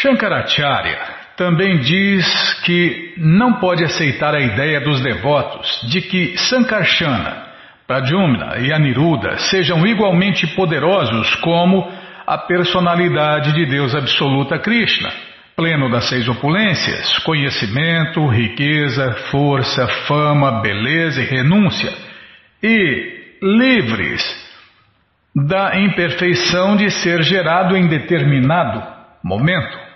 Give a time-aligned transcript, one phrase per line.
[0.00, 0.98] Shankaracharya
[1.36, 7.44] também diz que não pode aceitar a ideia dos devotos de que Sankarsana,
[7.86, 11.86] Pradyumna e Aniruddha sejam igualmente poderosos como
[12.26, 15.10] a personalidade de Deus absoluta Krishna,
[15.54, 21.92] pleno das seis opulências, conhecimento, riqueza, força, fama, beleza e renúncia,
[22.62, 24.22] e livres
[25.36, 28.82] da imperfeição de ser gerado em determinado
[29.22, 29.89] momento.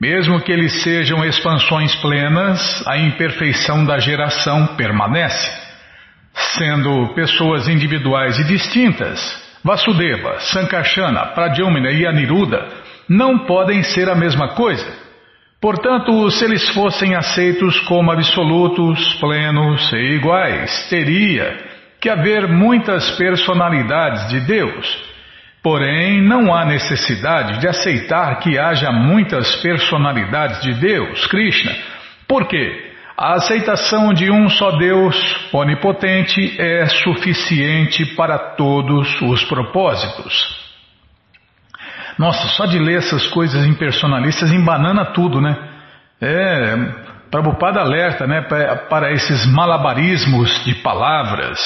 [0.00, 5.50] Mesmo que eles sejam expansões plenas, a imperfeição da geração permanece.
[6.58, 12.68] Sendo pessoas individuais e distintas, Vasudeva, Sankarsana, Pradyumna e Aniruddha
[13.08, 14.86] não podem ser a mesma coisa.
[15.60, 21.56] Portanto, se eles fossem aceitos como absolutos, plenos e iguais, teria
[22.00, 25.13] que haver muitas personalidades de Deus
[25.64, 31.74] Porém, não há necessidade de aceitar que haja muitas personalidades de Deus, Krishna.
[32.28, 32.92] Por quê?
[33.16, 35.16] A aceitação de um só Deus
[35.54, 40.62] onipotente é suficiente para todos os propósitos.
[42.18, 45.56] Nossa, só de ler essas coisas impersonalistas embanana tudo, né?
[46.20, 46.76] É,
[47.30, 51.58] Prabhupada alerta né, para esses malabarismos de palavras.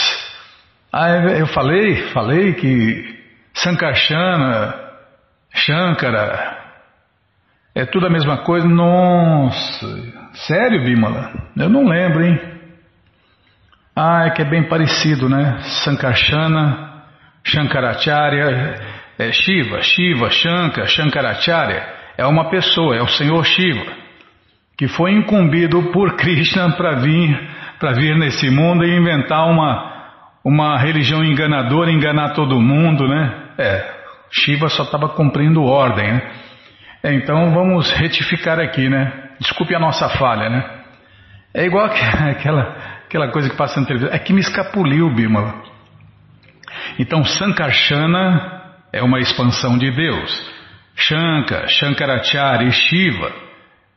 [0.93, 3.18] Ah, eu falei, falei que
[3.63, 4.75] Sankarsana,
[5.53, 6.59] Shankara,
[7.75, 8.69] é tudo a mesma coisa.
[8.69, 9.87] Nossa,
[10.33, 11.33] sério, Bimala?
[11.57, 12.39] Eu não lembro, hein?
[13.97, 15.59] Ah, é que é bem parecido, né?
[15.85, 17.03] Sankarsana,
[17.45, 18.81] Shankaracharya,
[19.19, 21.85] é Shiva, Shiva, Shankar, Shankaracharya.
[22.17, 23.93] É uma pessoa, é o Senhor Shiva,
[24.77, 27.51] que foi incumbido por Krishna para vir,
[27.81, 30.11] para vir nesse mundo e inventar uma,
[30.45, 33.48] uma religião enganadora, enganar todo mundo, né?
[33.59, 33.99] É,
[34.31, 36.33] Shiva só estava cumprindo ordem, né?
[37.05, 39.31] Então vamos retificar aqui, né?
[39.41, 40.79] Desculpe a nossa falha, né?
[41.55, 41.87] É igual
[42.31, 44.15] aquela, aquela coisa que passa na televisão.
[44.15, 45.63] É que me escapuliu, Bima.
[46.99, 48.63] Então Sankarsana
[48.93, 50.59] é uma expansão de Deus.
[50.95, 53.33] Shankar, Shankaracharya e Shiva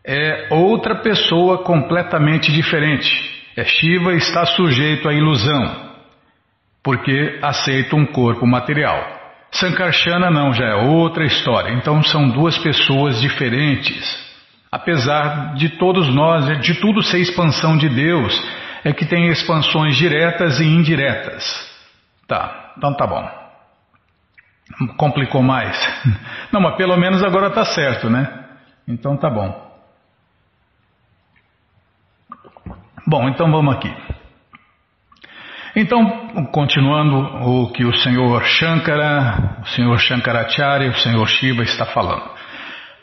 [0.04, 3.10] é outra pessoa completamente diferente.
[3.56, 5.94] É Shiva está sujeito à ilusão,
[6.84, 9.21] porque aceita um corpo material.
[9.52, 11.74] Sankarsana não, já é outra história.
[11.74, 14.32] Então são duas pessoas diferentes.
[14.72, 18.34] Apesar de todos nós, de tudo ser expansão de Deus,
[18.84, 21.44] é que tem expansões diretas e indiretas.
[22.28, 23.30] Tá, então tá bom.
[24.96, 25.78] Complicou mais.
[26.52, 28.46] Não, mas pelo menos agora tá certo, né?
[28.88, 29.70] Então tá bom.
[33.06, 33.94] Bom, então vamos aqui.
[35.76, 36.06] Então,
[36.52, 42.30] continuando o que o senhor Shankara, o senhor Shankaracharya, o senhor Shiva está falando.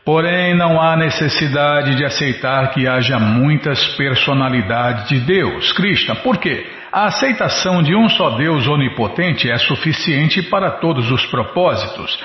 [0.05, 6.17] Porém, não há necessidade de aceitar que haja muitas personalidades de Deus, Krishna.
[6.17, 6.67] Por quê?
[6.93, 12.19] A aceitação de um só Deus onipotente é suficiente para todos os propósitos.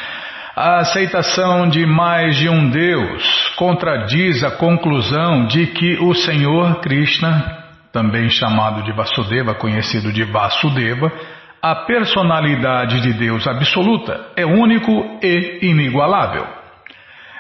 [0.56, 7.63] A aceitação de mais de um Deus contradiz a conclusão de que o Senhor Krishna
[7.94, 11.12] também chamado de Vasudeva, conhecido de Vasudeva,
[11.62, 16.46] a personalidade de Deus absoluta é único e inigualável.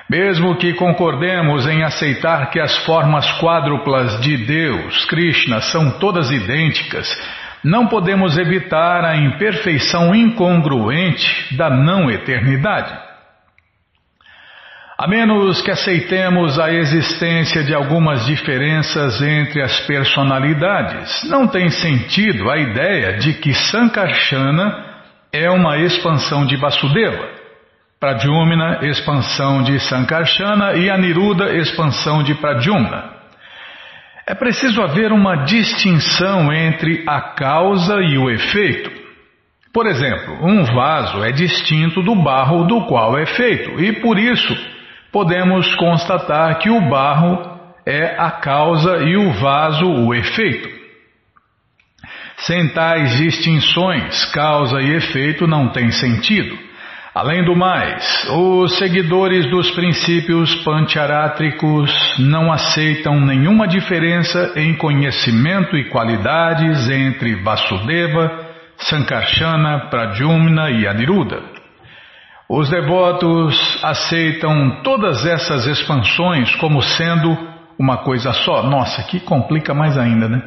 [0.07, 7.09] Mesmo que concordemos em aceitar que as formas quádruplas de Deus, Krishna, são todas idênticas,
[7.63, 13.12] não podemos evitar a imperfeição incongruente da não eternidade.
[14.95, 22.49] A menos que aceitemos a existência de algumas diferenças entre as personalidades, não tem sentido
[22.49, 24.85] a ideia de que Sankarsana
[25.31, 27.27] é uma expansão de Vasudeva,
[27.99, 33.13] Pradyumna, expansão de Sankarsana e Aniruddha, expansão de Pradyumna.
[34.27, 38.91] É preciso haver uma distinção entre a causa e o efeito.
[39.73, 44.55] Por exemplo, um vaso é distinto do barro do qual é feito e, por isso,
[45.13, 47.53] podemos constatar que o barro
[47.85, 50.67] é a causa e o vaso o efeito.
[52.37, 56.57] Sem tais distinções, causa e efeito não tem sentido.
[57.13, 65.89] Além do mais, os seguidores dos princípios pancharátricos não aceitam nenhuma diferença em conhecimento e
[65.89, 71.52] qualidades entre Vasudeva, Sankarsana, Pradyumna e Aniruddha.
[72.55, 77.35] Os devotos aceitam todas essas expansões como sendo
[77.79, 78.61] uma coisa só.
[78.61, 80.39] Nossa, que complica mais ainda, né?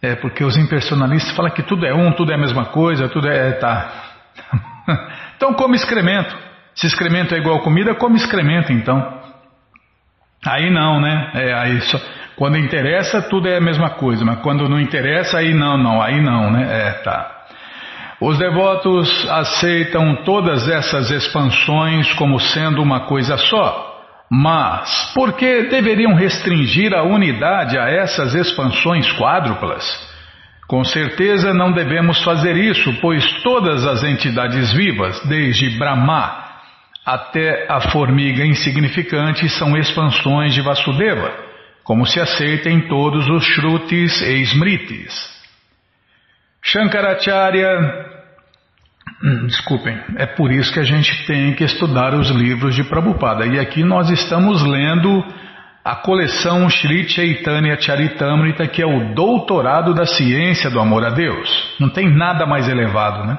[0.00, 3.28] É porque os impersonalistas falam que tudo é um, tudo é a mesma coisa, tudo
[3.28, 3.52] é.
[3.52, 3.92] tá.
[5.36, 6.34] então come excremento.
[6.74, 9.20] Se excremento é igual comida, come excremento então.
[10.46, 11.30] Aí não, né?
[11.34, 12.00] É, aí só,
[12.36, 16.22] quando interessa, tudo é a mesma coisa, mas quando não interessa, aí não, não, aí
[16.22, 16.88] não, né?
[16.88, 17.33] É, tá.
[18.20, 23.92] Os devotos aceitam todas essas expansões como sendo uma coisa só.
[24.30, 29.84] Mas por que deveriam restringir a unidade a essas expansões quádruplas?
[30.66, 36.42] Com certeza não devemos fazer isso, pois todas as entidades vivas, desde Brahma
[37.04, 41.30] até a formiga insignificante, são expansões de Vasudeva,
[41.82, 45.33] como se aceita em todos os Shrutis e Smritis.
[46.64, 48.12] Shankaracharya
[49.22, 53.46] Hum, desculpem, é por isso que a gente tem que estudar os livros de Prabhupada.
[53.46, 55.24] E aqui nós estamos lendo
[55.82, 61.74] a coleção Sri Chaitanya Charitamrita, que é o doutorado da ciência do amor a Deus.
[61.80, 63.38] Não tem nada mais elevado, né?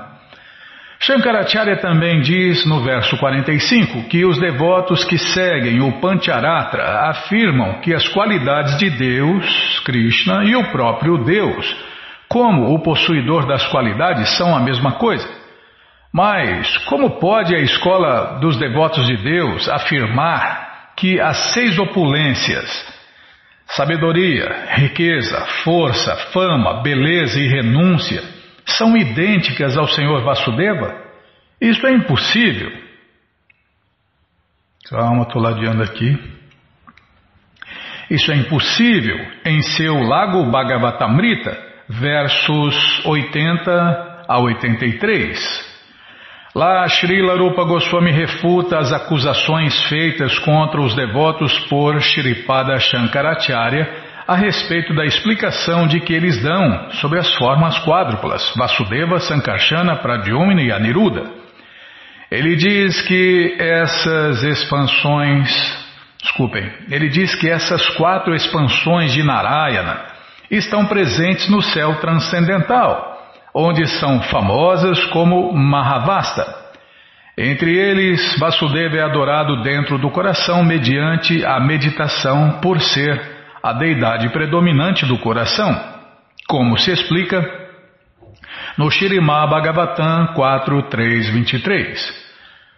[0.99, 7.93] Shankaracharya também diz no verso 45 que os devotos que seguem o Pancharatra afirmam que
[7.93, 11.75] as qualidades de Deus, Krishna, e o próprio Deus,
[12.27, 15.27] como o possuidor das qualidades, são a mesma coisa.
[16.13, 22.65] Mas como pode a escola dos devotos de Deus afirmar que as seis opulências,
[23.67, 28.23] sabedoria, riqueza, força, fama, beleza e renúncia,
[28.65, 30.95] são idênticas ao Senhor Vasudeva?
[31.59, 32.71] Isso é impossível.
[34.89, 36.17] Calma, estou ladeando aqui.
[38.09, 45.75] Isso é impossível em seu Lago Bhagavatamrita, versos 80 a 83.
[46.55, 54.35] Lá, Srila Rupa Goswami refuta as acusações feitas contra os devotos por Shripada Shankaracharya a
[54.35, 60.71] respeito da explicação de que eles dão sobre as formas quádruplas Vasudeva, Sankarsana, Pradyumna e
[60.71, 61.29] Aniruddha.
[62.31, 65.49] Ele diz que essas expansões,
[66.21, 70.14] desculpem, ele diz que essas quatro expansões de Narayana
[70.49, 73.15] estão presentes no céu transcendental
[73.55, 76.65] onde são famosas como Mahavasta.
[77.37, 83.33] Entre eles, Vasudeva é adorado dentro do coração mediante a meditação por ser
[83.63, 85.73] a deidade predominante do coração,
[86.47, 87.43] como se explica
[88.77, 91.97] no Shirimá Bhagavatam 4.3.23.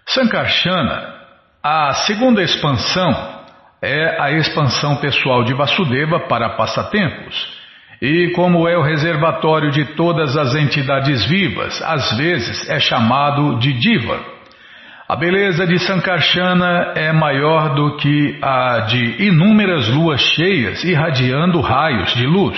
[0.05, 1.15] Sankarsana,
[1.61, 3.35] a segunda expansão,
[3.81, 7.56] é a expansão pessoal de Vasudeva para passatempos.
[8.01, 13.73] E como é o reservatório de todas as entidades vivas, às vezes é chamado de
[13.73, 14.19] diva.
[15.09, 22.13] A beleza de Sankarsana é maior do que a de inúmeras luas cheias irradiando raios
[22.13, 22.57] de luz.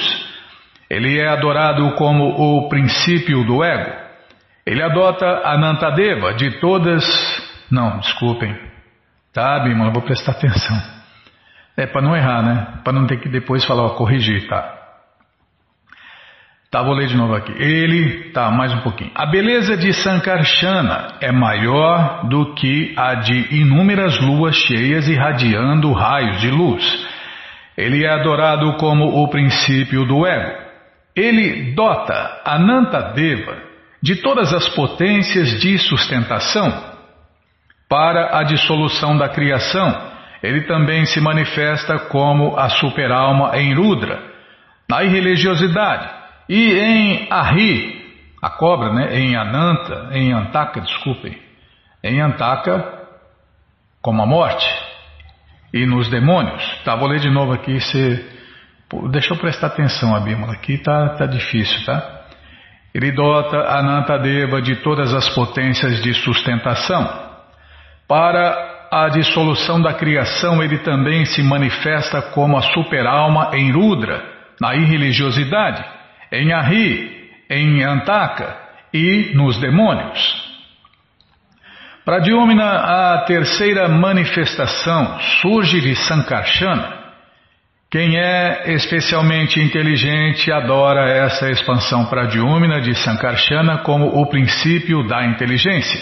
[0.89, 3.91] Ele é adorado como o princípio do ego.
[4.65, 7.05] Ele adota Anantadeva de todas.
[7.71, 8.57] Não, desculpem.
[9.31, 10.75] Tá, Bima, vou prestar atenção.
[11.77, 12.67] É para não errar, né?
[12.83, 14.78] Para não ter que depois falar, ó, corrigir, tá?
[16.71, 17.51] Tá, vou ler de novo aqui.
[17.51, 19.09] Ele, tá, mais um pouquinho.
[19.15, 26.39] A beleza de Sankarsana é maior do que a de inúmeras luas cheias irradiando raios
[26.41, 27.07] de luz.
[27.75, 30.61] Ele é adorado como o princípio do ego.
[31.15, 33.57] Ele dota Anantadeva
[33.99, 36.71] de todas as potências de sustentação.
[37.89, 40.11] Para a dissolução da criação,
[40.43, 44.21] ele também se manifesta como a superalma em Rudra.
[44.87, 46.18] Na irreligiosidade,
[46.49, 47.99] e em Ahi,
[48.41, 49.19] a cobra, né?
[49.19, 51.37] em Ananta, em Antaka, desculpem,
[52.03, 52.97] em Antaka,
[54.01, 54.67] como a morte,
[55.71, 56.63] e nos demônios.
[56.83, 58.25] Tá, vou ler de novo aqui, se,
[59.11, 62.15] deixa eu prestar atenção, Abímola, aqui tá, tá difícil, tá?
[62.95, 67.29] Ele dota Anantadeva de todas as potências de sustentação.
[68.07, 74.23] Para a dissolução da criação, ele também se manifesta como a superalma em Rudra,
[74.59, 75.98] na irreligiosidade
[76.31, 78.57] em Ahi, em Antaka
[78.93, 80.49] e nos demônios.
[82.05, 86.97] Pradyumna, a terceira manifestação, surge de Sankarsana.
[87.91, 95.99] Quem é especialmente inteligente adora essa expansão pradyumna de Sankarsana como o princípio da inteligência.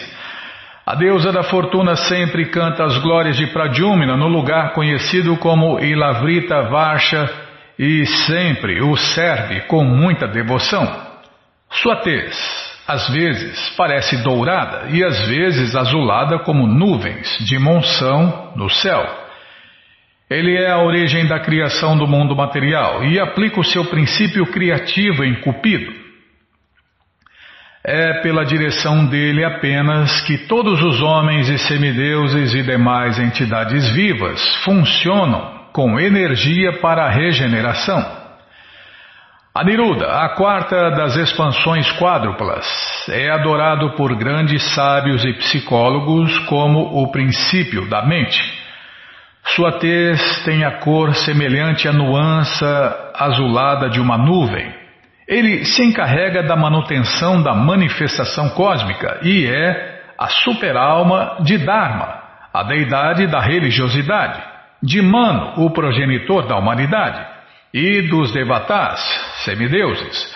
[0.85, 6.63] A deusa da fortuna sempre canta as glórias de Pradyumna no lugar conhecido como Ilavrita
[6.63, 7.46] Varsha
[7.77, 10.85] e sempre o serve com muita devoção.
[11.69, 12.35] Sua tez,
[12.87, 19.05] às vezes, parece dourada e às vezes azulada como nuvens de monção no céu.
[20.29, 25.23] Ele é a origem da criação do mundo material e aplica o seu princípio criativo
[25.23, 26.07] em Cupido.
[27.85, 34.55] É pela direção dele apenas que todos os homens e semideuses e demais entidades vivas
[34.65, 38.03] funcionam com energia para a regeneração.
[39.53, 42.65] Aniruda, a quarta das expansões quádruplas,
[43.07, 48.41] é adorado por grandes sábios e psicólogos como o princípio da mente.
[49.55, 52.65] Sua tez tem a cor semelhante à nuance
[53.13, 54.73] azulada de uma nuvem.
[55.27, 62.19] Ele se encarrega da manutenção da manifestação cósmica e é a superalma de Dharma,
[62.51, 67.25] a deidade da religiosidade, de Mano, o progenitor da humanidade,
[67.73, 68.99] e dos Devatas,
[69.43, 70.35] semideuses.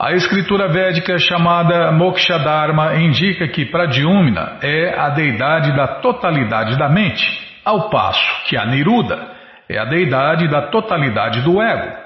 [0.00, 7.24] A escritura védica chamada Mokshadharma indica que Pradyumna é a deidade da totalidade da mente,
[7.64, 9.30] ao passo que a Niruda
[9.68, 11.96] é a deidade da totalidade do ego.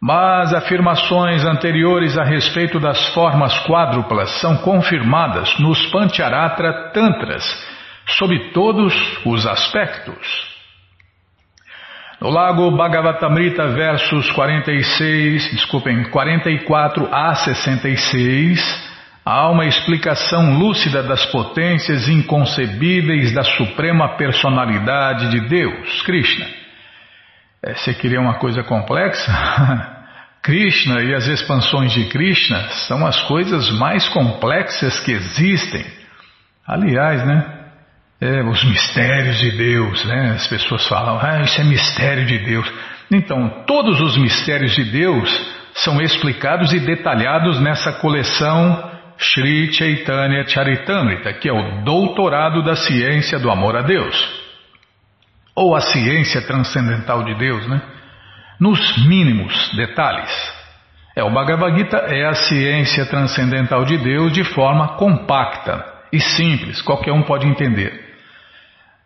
[0.00, 7.44] Mas afirmações anteriores a respeito das formas quádruplas são confirmadas nos Pancharatra Tantras,
[8.06, 8.94] sob todos
[9.24, 10.57] os aspectos.
[12.20, 18.60] No Lago Bhagavatamrita, versos 46, desculpem, 44 a 66,
[19.24, 26.46] há uma explicação lúcida das potências inconcebíveis da Suprema Personalidade de Deus, Krishna.
[27.62, 29.30] É, você queria uma coisa complexa?
[30.42, 35.86] Krishna e as expansões de Krishna são as coisas mais complexas que existem.
[36.66, 37.57] Aliás, né?
[38.20, 40.32] É, os mistérios de Deus, né?
[40.34, 42.72] As pessoas falam, ah, isso é mistério de Deus.
[43.10, 45.30] Então, todos os mistérios de Deus
[45.74, 53.38] são explicados e detalhados nessa coleção Sri Chaitanya Charitamrita, que é o doutorado da ciência
[53.38, 54.38] do amor a Deus
[55.58, 57.82] ou a ciência transcendental de Deus, né?
[58.60, 60.30] Nos mínimos detalhes.
[61.16, 66.80] É, o Bhagavad Gita é a ciência transcendental de Deus de forma compacta e simples,
[66.80, 68.07] qualquer um pode entender.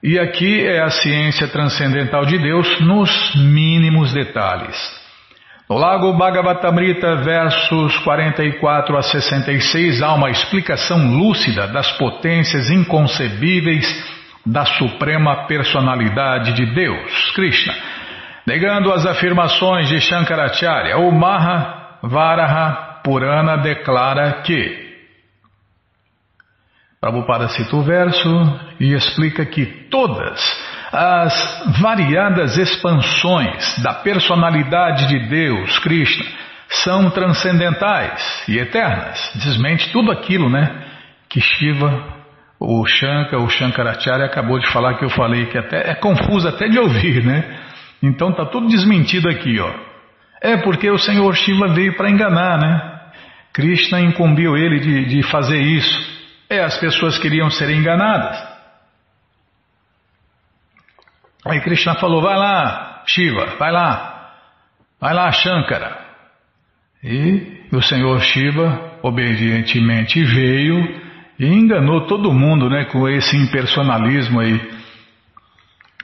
[0.04, 4.76] E aqui é a ciência transcendental de Deus nos mínimos detalhes.
[5.70, 13.86] No Lago Bhagavatamrita, versos 44 a 66, há uma explicação lúcida das potências inconcebíveis
[14.44, 17.72] da Suprema Personalidade de Deus, Krishna,
[18.44, 24.81] negando as afirmações de Shankaracharya, o Maha Varaha Purana declara que
[27.02, 28.30] Prabhupada cita o verso
[28.78, 30.40] e explica que todas
[30.92, 36.24] as variadas expansões da personalidade de Deus, Krishna,
[36.68, 39.32] são transcendentais e eternas.
[39.34, 40.80] Desmente tudo aquilo, né,
[41.28, 42.22] que Shiva
[42.60, 46.68] o Shankar, o Shankaracharya acabou de falar que eu falei que até é confuso até
[46.68, 47.58] de ouvir, né?
[48.00, 49.72] Então está tudo desmentido aqui, ó.
[50.40, 53.00] É porque o Senhor Shiva veio para enganar, né?
[53.52, 56.21] Krishna incumbiu ele de, de fazer isso.
[56.52, 58.46] É, as pessoas queriam ser enganadas.
[61.46, 64.34] Aí Krishna falou: vai lá, Shiva, vai lá,
[65.00, 65.98] vai lá, Shankara.
[67.02, 71.00] E o Senhor Shiva obedientemente veio
[71.38, 74.60] e enganou todo mundo né, com esse impersonalismo aí.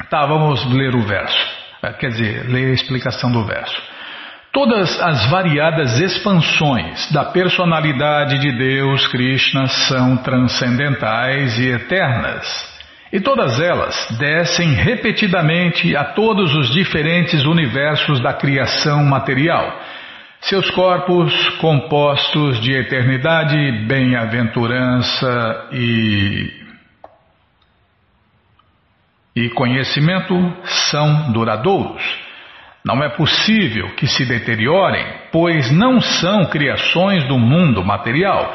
[0.09, 1.59] Tá, vamos ler o verso.
[1.83, 3.77] É, quer dizer, ler a explicação do verso.
[4.53, 12.79] Todas as variadas expansões da personalidade de Deus, Krishna, são transcendentais e eternas.
[13.13, 19.79] E todas elas descem repetidamente a todos os diferentes universos da criação material
[20.41, 26.53] seus corpos compostos de eternidade, bem-aventurança e,
[29.35, 30.35] e conhecimento
[30.91, 32.28] são duradouros.
[32.85, 38.55] Não é possível que se deteriorem, pois não são criações do mundo material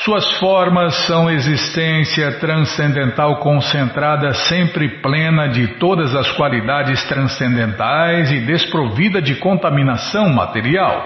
[0.00, 9.20] suas formas são existência transcendental concentrada, sempre plena de todas as qualidades transcendentais e desprovida
[9.20, 11.04] de contaminação material.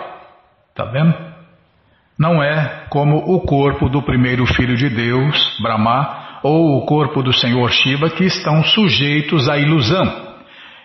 [0.71, 1.13] Está vendo?
[2.17, 7.33] Não é como o corpo do primeiro filho de Deus, Brahma, ou o corpo do
[7.33, 10.37] Senhor Shiva, que estão sujeitos à ilusão.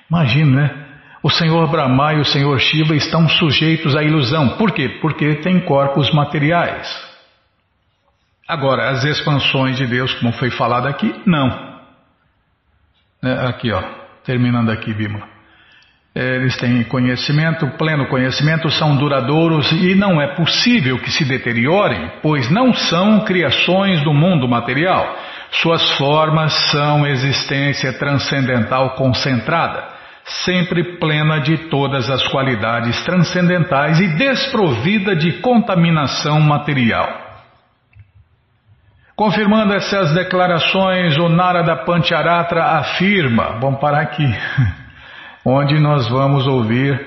[0.10, 0.79] Imagina, né?
[1.22, 4.58] O Senhor Brahma e o Senhor Shiva estão sujeitos à ilusão.
[4.58, 5.00] Por quê?
[5.02, 6.88] Porque têm corpos materiais.
[8.48, 11.80] Agora, as expansões de Deus, como foi falado aqui, não.
[13.24, 13.84] É, aqui, ó,
[14.24, 15.28] terminando aqui, Bima.
[16.16, 22.50] Eles têm conhecimento, pleno conhecimento, são duradouros e não é possível que se deteriorem, pois
[22.50, 25.16] não são criações do mundo material.
[25.52, 29.99] Suas formas são existência transcendental concentrada,
[30.46, 37.28] sempre plena de todas as qualidades transcendentais e desprovida de contaminação material.
[39.16, 44.24] Confirmando essas declarações, o Narada Pancharatra afirma, vamos parar aqui,
[45.46, 47.06] onde nós vamos ouvir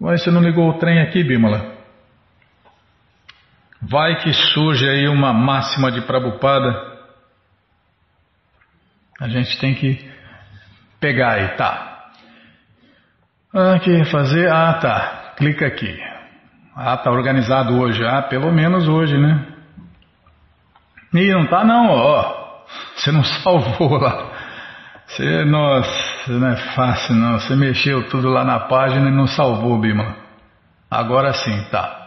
[0.00, 1.70] Mas você não ligou o trem aqui, Bímola?
[3.80, 6.92] Vai que surge aí uma máxima de Prabupada.
[9.20, 10.10] A gente tem que
[11.00, 12.10] pegar aí, tá?
[13.54, 14.50] Ah, que fazer?
[14.50, 15.34] Ah, tá.
[15.36, 16.11] Clica aqui.
[16.74, 18.04] Ah, tá organizado hoje.
[18.04, 19.46] Ah, pelo menos hoje, né?
[21.14, 22.64] E não tá não, ó.
[22.96, 24.30] Você não salvou lá.
[25.06, 27.38] Você, nossa, não é fácil não.
[27.38, 30.16] Você mexeu tudo lá na página e não salvou, Bima.
[30.90, 31.98] Agora sim, tá.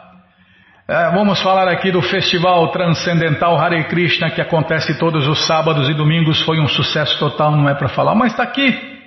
[0.88, 5.94] É, vamos falar aqui do Festival Transcendental Hare Krishna que acontece todos os sábados e
[5.94, 6.42] domingos.
[6.44, 9.00] Foi um sucesso total, não é para falar, mas está aqui.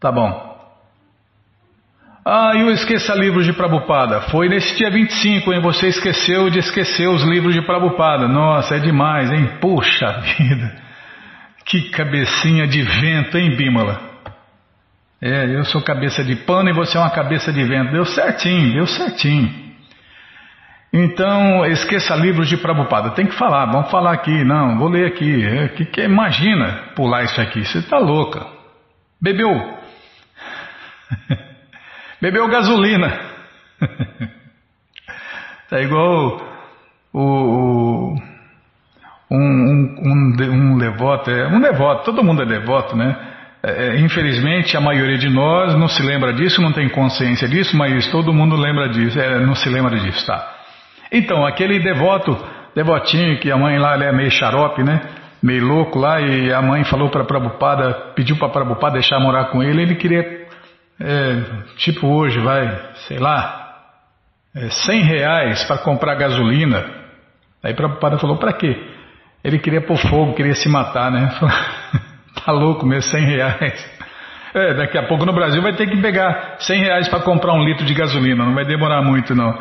[0.00, 0.55] Tá bom.
[2.28, 4.22] Ah, e o Esqueça Livros de Prabupada.
[4.22, 5.60] Foi nesse dia 25, hein?
[5.60, 8.26] Você esqueceu de esquecer os livros de Prabupada.
[8.26, 9.46] Nossa, é demais, hein?
[9.60, 10.74] Puxa vida.
[11.64, 14.00] Que cabecinha de vento, hein, Bímola?
[15.22, 17.92] É, eu sou cabeça de pano e você é uma cabeça de vento.
[17.92, 19.48] Deu certinho, deu certinho.
[20.92, 23.10] Então, esqueça livros de Prabupada.
[23.10, 24.42] Tem que falar, vamos falar aqui.
[24.42, 25.44] Não, vou ler aqui.
[25.44, 27.64] É, que, que, imagina pular isso aqui.
[27.64, 28.44] Você está louca.
[29.22, 29.78] Bebeu.
[32.20, 33.12] Bebeu gasolina.
[35.70, 36.40] é igual
[37.12, 38.16] o, o
[39.30, 43.16] um, um, um, um, devoto, é, um devoto, todo mundo é devoto, né?
[43.62, 47.76] É, é, infelizmente a maioria de nós não se lembra disso, não tem consciência disso,
[47.76, 50.54] mas todo mundo lembra disso, é, não se lembra disso, tá?
[51.10, 52.36] Então, aquele devoto,
[52.74, 55.00] devotinho que a mãe lá é meio xarope, né?
[55.42, 59.62] Meio louco lá, e a mãe falou para Prabhupada, pediu para Prabhupada deixar morar com
[59.62, 60.45] ele, ele queria
[61.00, 61.42] é,
[61.76, 63.74] tipo hoje, vai, sei lá,
[64.54, 66.84] é, 100 reais para comprar gasolina.
[67.62, 68.76] Aí o Prabhupada falou, para quê?
[69.44, 71.30] Ele queria pôr fogo, queria se matar, né?
[72.44, 73.96] tá louco mesmo, 100 reais.
[74.54, 77.62] É, daqui a pouco no Brasil vai ter que pegar 100 reais para comprar um
[77.62, 79.52] litro de gasolina, não vai demorar muito não.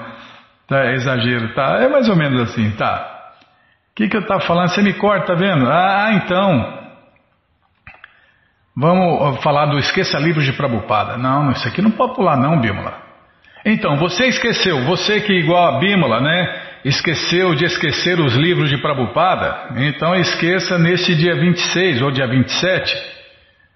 [0.67, 1.81] Tá, é exagero, tá?
[1.81, 3.11] É mais ou menos assim, tá.
[3.91, 4.69] O que, que eu estava falando?
[4.69, 5.69] Você me corta, tá vendo?
[5.69, 6.84] Ah, então,
[8.77, 11.17] Vamos falar do Esqueça Livros de Prabupada.
[11.17, 13.01] Não, isso aqui não pode pular não, Bímola.
[13.65, 16.61] Então, você esqueceu, você que igual a Bímola, né?
[16.83, 22.95] Esqueceu de esquecer os livros de Prabupada, então esqueça nesse dia 26 ou dia 27.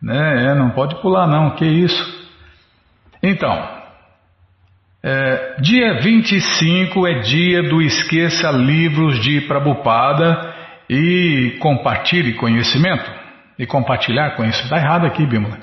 [0.03, 0.45] Né?
[0.45, 2.29] É, não pode pular não, que isso.
[3.23, 3.67] Então,
[5.01, 10.53] é, dia 25 é dia do Esqueça Livros de Prabupada
[10.87, 13.18] e compartilhe conhecimento
[13.59, 14.63] e compartilhar com isso.
[14.63, 15.59] Está errado aqui, Bímola.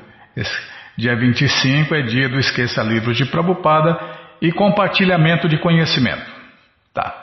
[0.98, 3.98] Dia 25 é dia do Esqueça Livros de Prabupada
[4.40, 6.24] e compartilhamento de conhecimento.
[6.92, 7.14] Tá.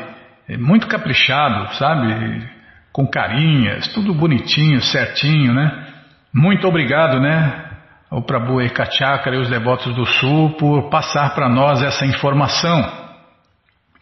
[0.49, 2.45] É muito caprichado, sabe?
[2.91, 5.90] Com carinhas, tudo bonitinho, certinho, né?
[6.33, 7.69] Muito obrigado, né?
[8.09, 12.81] O Prabhu Ekachakra e os devotos do Sul por passar para nós essa informação.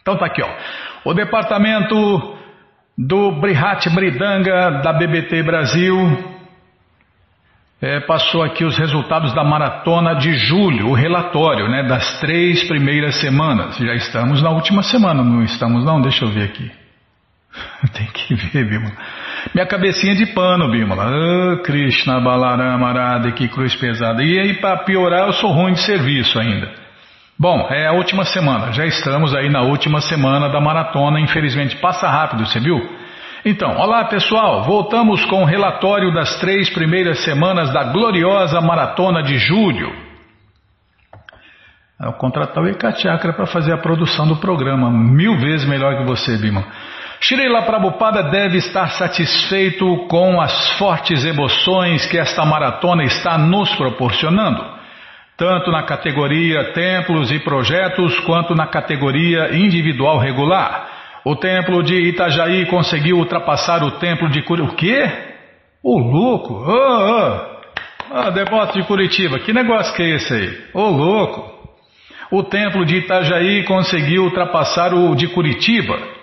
[0.00, 0.48] Então tá aqui, ó.
[1.04, 2.36] O departamento
[2.96, 5.96] do Brihat Mridanga da BBT Brasil
[7.80, 13.16] é, passou aqui os resultados da maratona de julho, o relatório né, das três primeiras
[13.16, 13.76] semanas.
[13.78, 16.00] Já estamos na última semana, não estamos não?
[16.00, 16.70] Deixa eu ver aqui.
[17.94, 18.94] Tem que ver, Bimala.
[19.54, 21.10] Minha cabecinha de pano, Bimala.
[21.10, 24.22] Oh, Krishna Balarama Arada, que cruz pesada.
[24.22, 26.70] E aí, para piorar, eu sou ruim de serviço ainda.
[27.38, 28.70] Bom, é a última semana.
[28.72, 31.20] Já estamos aí na última semana da maratona.
[31.20, 32.78] Infelizmente, passa rápido, você viu?
[33.44, 39.38] Então, olá pessoal, voltamos com o relatório das três primeiras semanas da gloriosa maratona de
[39.38, 39.90] julho.
[41.98, 46.36] Eu contratar o Ekachakra para fazer a produção do programa, mil vezes melhor que você,
[46.36, 46.66] Bima.
[47.22, 54.64] Shirela Prabhupada deve estar satisfeito com as fortes emoções que esta maratona está nos proporcionando,
[55.36, 60.88] tanto na categoria templos e projetos, quanto na categoria individual regular.
[61.22, 64.72] O templo de Itajaí conseguiu ultrapassar o templo de Curitiba.
[64.72, 65.12] O quê?
[65.82, 66.54] Ô louco!
[66.54, 68.30] Ô, oh, oh.
[68.30, 70.58] devoto de Curitiba, que negócio que é esse aí?
[70.72, 71.68] Ô louco!
[72.30, 76.19] O templo de Itajaí conseguiu ultrapassar o de Curitiba.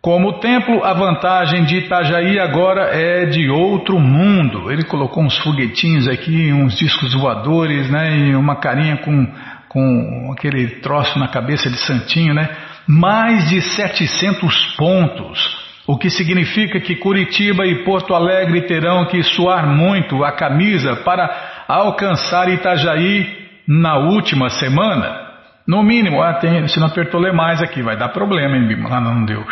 [0.00, 4.70] Como templo, a vantagem de Itajaí agora é de outro mundo.
[4.70, 9.26] Ele colocou uns foguetinhos aqui, uns discos voadores, né, e uma carinha com,
[9.68, 12.48] com aquele troço na cabeça de santinho, né?
[12.88, 15.38] mais de 700 pontos,
[15.86, 21.64] o que significa que Curitiba e Porto Alegre terão que suar muito a camisa para
[21.68, 23.26] alcançar Itajaí
[23.66, 25.27] na última semana.
[25.68, 28.88] No mínimo, ah, tem, se não apertou ler mais aqui, vai dar problema, hein, Bima?
[28.90, 29.46] Ah, não deu.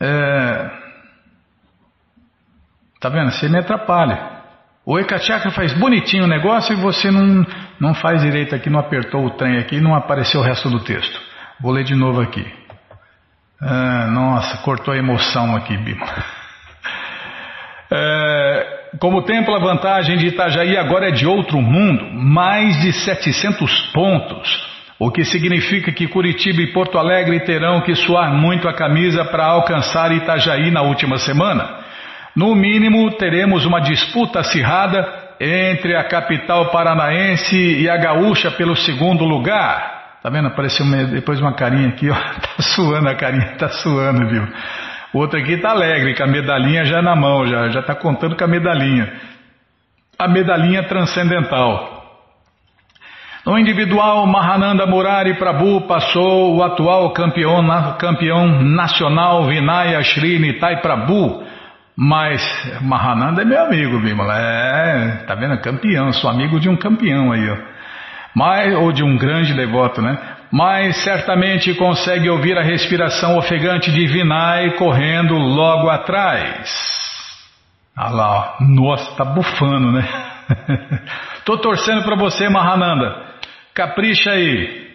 [0.00, 0.70] É...
[3.00, 3.30] Tá vendo?
[3.30, 4.40] Você me atrapalha.
[4.84, 7.46] O Ekachakra faz bonitinho o negócio e você não,
[7.78, 11.20] não faz direito aqui, não apertou o trem aqui não apareceu o resto do texto.
[11.60, 12.44] Vou ler de novo aqui.
[13.62, 16.06] Ah, nossa, cortou a emoção aqui, Bima.
[17.92, 23.92] É, como templo, a vantagem de Itajaí agora é de outro mundo, mais de 700
[23.92, 29.24] pontos, o que significa que Curitiba e Porto Alegre terão que suar muito a camisa
[29.24, 31.78] para alcançar Itajaí na última semana.
[32.34, 35.06] No mínimo, teremos uma disputa acirrada
[35.40, 40.18] entre a capital paranaense e a gaúcha pelo segundo lugar.
[40.22, 40.48] Tá vendo?
[40.48, 42.14] Apareceu depois uma carinha aqui, ó.
[42.40, 44.46] Tá suando a carinha, tá suando, viu?
[45.12, 48.36] O outro aqui tá alegre, com a medalhinha já na mão, já, já tá contando
[48.36, 49.12] com a medalhinha.
[50.18, 51.98] A medalhinha transcendental.
[53.44, 57.66] No individual, Mahananda Murari Prabhu passou o atual campeão,
[57.98, 61.42] campeão nacional Vinaya Shri Nitai Prabhu
[62.02, 62.42] mas
[62.80, 64.34] Mahananda é meu amigo, Bimala.
[64.34, 65.60] É, tá vendo?
[65.60, 67.56] Campeão, sou amigo de um campeão aí, ó.
[68.34, 70.18] Mas, ou de um grande devoto, né?
[70.50, 76.68] Mas certamente consegue ouvir a respiração ofegante de Vinay correndo logo atrás.
[77.96, 78.64] Ah lá, ó.
[78.64, 80.08] Nossa, tá bufando, né?
[81.44, 83.30] Tô torcendo para você, Mahananda.
[83.74, 84.90] Capricha aí.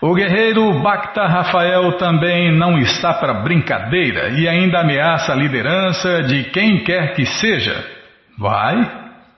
[0.00, 6.44] O guerreiro Bacta Rafael também não está para brincadeira e ainda ameaça a liderança de
[6.44, 7.84] quem quer que seja.
[8.38, 8.76] Vai,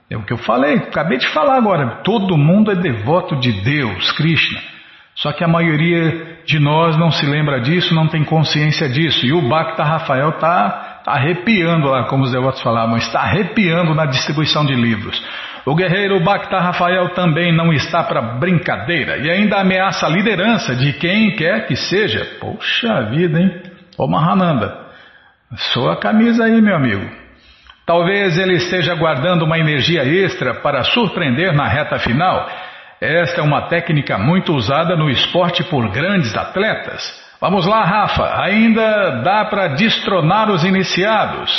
[0.09, 2.01] é o que eu falei, acabei de falar agora.
[2.03, 4.72] Todo mundo é devoto de Deus, Krishna.
[5.15, 9.25] Só que a maioria de nós não se lembra disso, não tem consciência disso.
[9.25, 14.65] E o Bacta Rafael está arrepiando lá, como os devotos falavam, está arrepiando na distribuição
[14.65, 15.23] de livros.
[15.65, 20.93] O guerreiro Bacta Rafael também não está para brincadeira e ainda ameaça a liderança de
[20.93, 22.37] quem quer que seja.
[22.39, 23.61] Poxa vida, hein?
[23.97, 24.77] Ô Mahananda,
[25.55, 27.09] sua camisa aí, meu amigo.
[27.85, 32.49] Talvez ele esteja guardando uma energia extra para surpreender na reta final.
[33.03, 37.03] Esta é uma técnica muito usada no esporte por grandes atletas.
[37.41, 41.51] Vamos lá, Rafa, ainda dá para destronar os iniciados.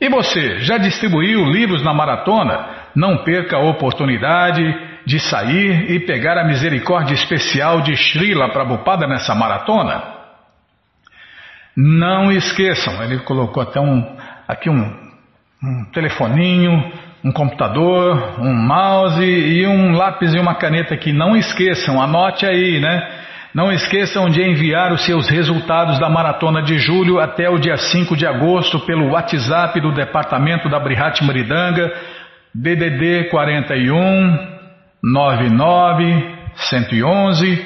[0.00, 2.70] E você, já distribuiu livros na maratona?
[2.92, 4.64] Não perca a oportunidade
[5.06, 10.02] de sair e pegar a misericórdia especial de Srila Prabhupada nessa maratona.
[11.76, 14.16] Não esqueçam, ele colocou até um,
[14.48, 14.92] aqui um,
[15.62, 16.92] um telefoninho,
[17.24, 21.10] um computador, um mouse e um lápis e uma caneta aqui.
[21.10, 23.22] Não esqueçam, anote aí, né?
[23.54, 28.14] Não esqueçam de enviar os seus resultados da maratona de julho até o dia 5
[28.14, 31.90] de agosto pelo WhatsApp do Departamento da Brihat Maridanga
[32.54, 34.52] DDD 41
[35.02, 37.64] 99 111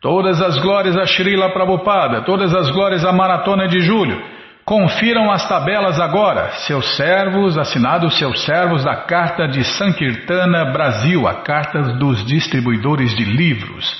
[0.00, 4.18] Todas as glórias a Srila Prabhupada, todas as glórias à Maratona de Julho.
[4.64, 11.42] Confiram as tabelas agora, seus servos, assinados seus servos da Carta de Sankirtana Brasil, a
[11.42, 13.92] Carta dos Distribuidores de Livros.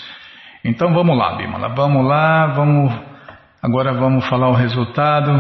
[0.65, 3.08] Então vamos lá, Bimala, vamos lá, vamos.
[3.61, 5.33] Agora vamos falar o resultado.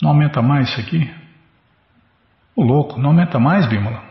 [0.00, 1.10] Não aumenta mais isso aqui?
[2.54, 4.02] O louco, não aumenta mais, Bimala?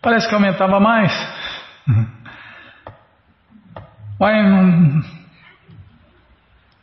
[0.00, 1.12] Parece que aumentava mais.
[4.20, 5.02] Ué, não.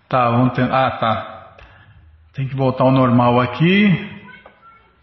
[0.08, 0.72] Tá, vamos ter...
[0.72, 1.56] Ah, tá.
[2.34, 4.12] Tem que voltar ao normal aqui.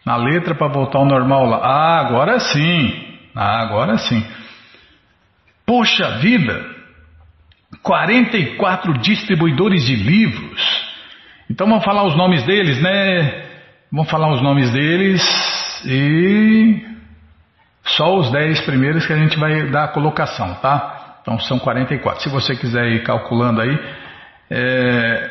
[0.06, 1.58] Na letra para voltar ao normal lá.
[1.58, 3.18] Ah, agora sim.
[3.34, 4.24] Ah, agora sim.
[5.66, 6.81] Poxa vida!
[7.82, 10.92] 44 distribuidores de livros.
[11.50, 13.44] Então vamos falar os nomes deles, né?
[13.90, 15.22] Vamos falar os nomes deles
[15.84, 16.82] e
[17.84, 21.18] só os 10 primeiros que a gente vai dar a colocação, tá?
[21.20, 22.22] Então são 44.
[22.22, 23.78] Se você quiser ir calculando aí,
[24.50, 25.30] é,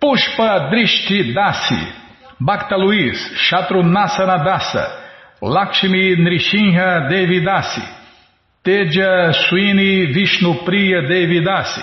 [0.00, 1.92] Pushpa Drishti Dasi,
[2.40, 4.98] Bhakta Luiz, Shatrunasana Dasa,
[5.42, 7.82] Lakshmi Nrishinha Devi Dasi,
[8.62, 11.80] Teja Swini Vishnupriya Devi Dasi,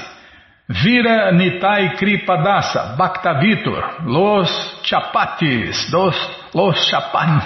[0.70, 6.16] Vira Nitai Kripa Dasa, Bhakta Vitor, Los Chapatis, dos,
[6.54, 7.42] Los Chapan.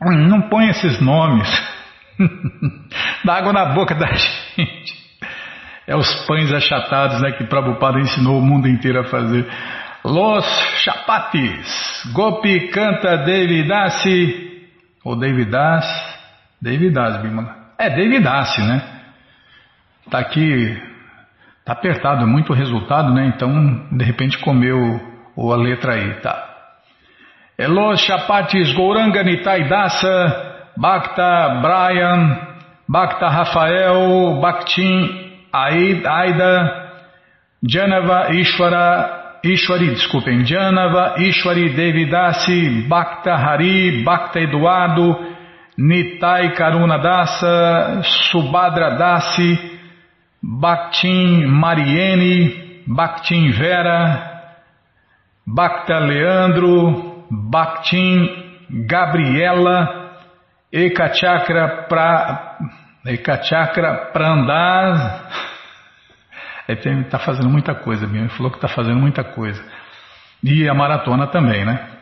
[0.00, 1.48] Não põe esses nomes.
[3.24, 5.02] Dá água na boca da gente.
[5.86, 9.46] É os pães achatados né, que Prabhupada ensinou o mundo inteiro a fazer.
[10.04, 10.44] Los
[10.82, 14.68] Chapatis, Gopi canta Devidasi,
[15.04, 15.84] ou Devidas,
[16.60, 17.61] Devidas, Bimala.
[17.78, 18.82] É Devidasi, né?
[20.10, 20.80] Tá aqui,
[21.64, 23.32] tá apertado, muito resultado, né?
[23.34, 25.00] Então, de repente comeu
[25.36, 26.48] a letra aí, tá?
[27.58, 32.38] Los Chapatis Gouranga Nitai Dasa, Bhakta Brian,
[32.88, 36.90] Bhakta Rafael, Bhaktin Aida,
[37.62, 45.31] Janava Ishvara, Ishwari, desculpem, Janava Ishwari Devidasi, Bhakta Hari, Bhakta Eduardo,
[45.76, 49.58] Nitai Karuna Dasa, Subhadra Dasi,
[50.42, 54.54] Bhaktin Mariene, Bhaktin Vera,
[55.46, 58.28] Bhakta Leandro, Bhaktin
[58.86, 60.18] Gabriela,
[60.70, 62.58] Ekachakra pra
[63.06, 65.22] Ekachakra Prandaz,
[66.68, 69.62] Ele está fazendo muita coisa, ele falou que está fazendo muita coisa.
[70.42, 72.01] E a maratona também, né?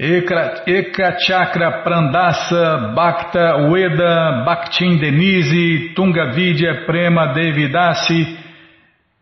[0.00, 8.24] Eka Chakra Prandasa Bhakta Ueda Bhaktin Denise Tunga Vidya Prema Devidasi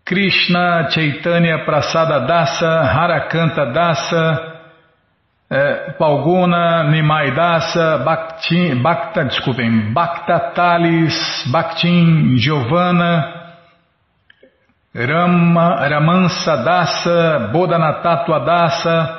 [0.04, 4.54] Krishna Chaitanya Prasada Dasa Harakanta Dasa
[5.50, 13.56] é, Palguna Nimai Dasa Bhaktin, Bhakta, desculpem, Bhakta Talis Bhaktin Giovanna
[14.94, 19.17] Rama, Ramansa Dasa Bodhanatattva Dasa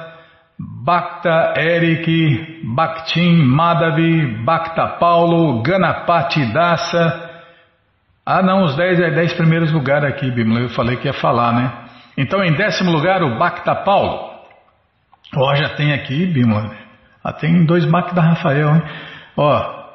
[0.59, 7.29] Bhakta Eric, Bhaktin Madhavi, Bhakta Paulo, Ganapati Dasa.
[8.25, 10.59] Ah, não, os 10 é 10 primeiros lugares aqui, Bimla.
[10.59, 11.71] Eu falei que ia falar, né?
[12.17, 14.31] Então, em décimo lugar, o Bhakta Paulo.
[15.37, 16.75] Ó, já tem aqui, Bimla.
[17.23, 18.83] Ah, tem dois Bhakta Rafael, hein?
[19.37, 19.85] Ó,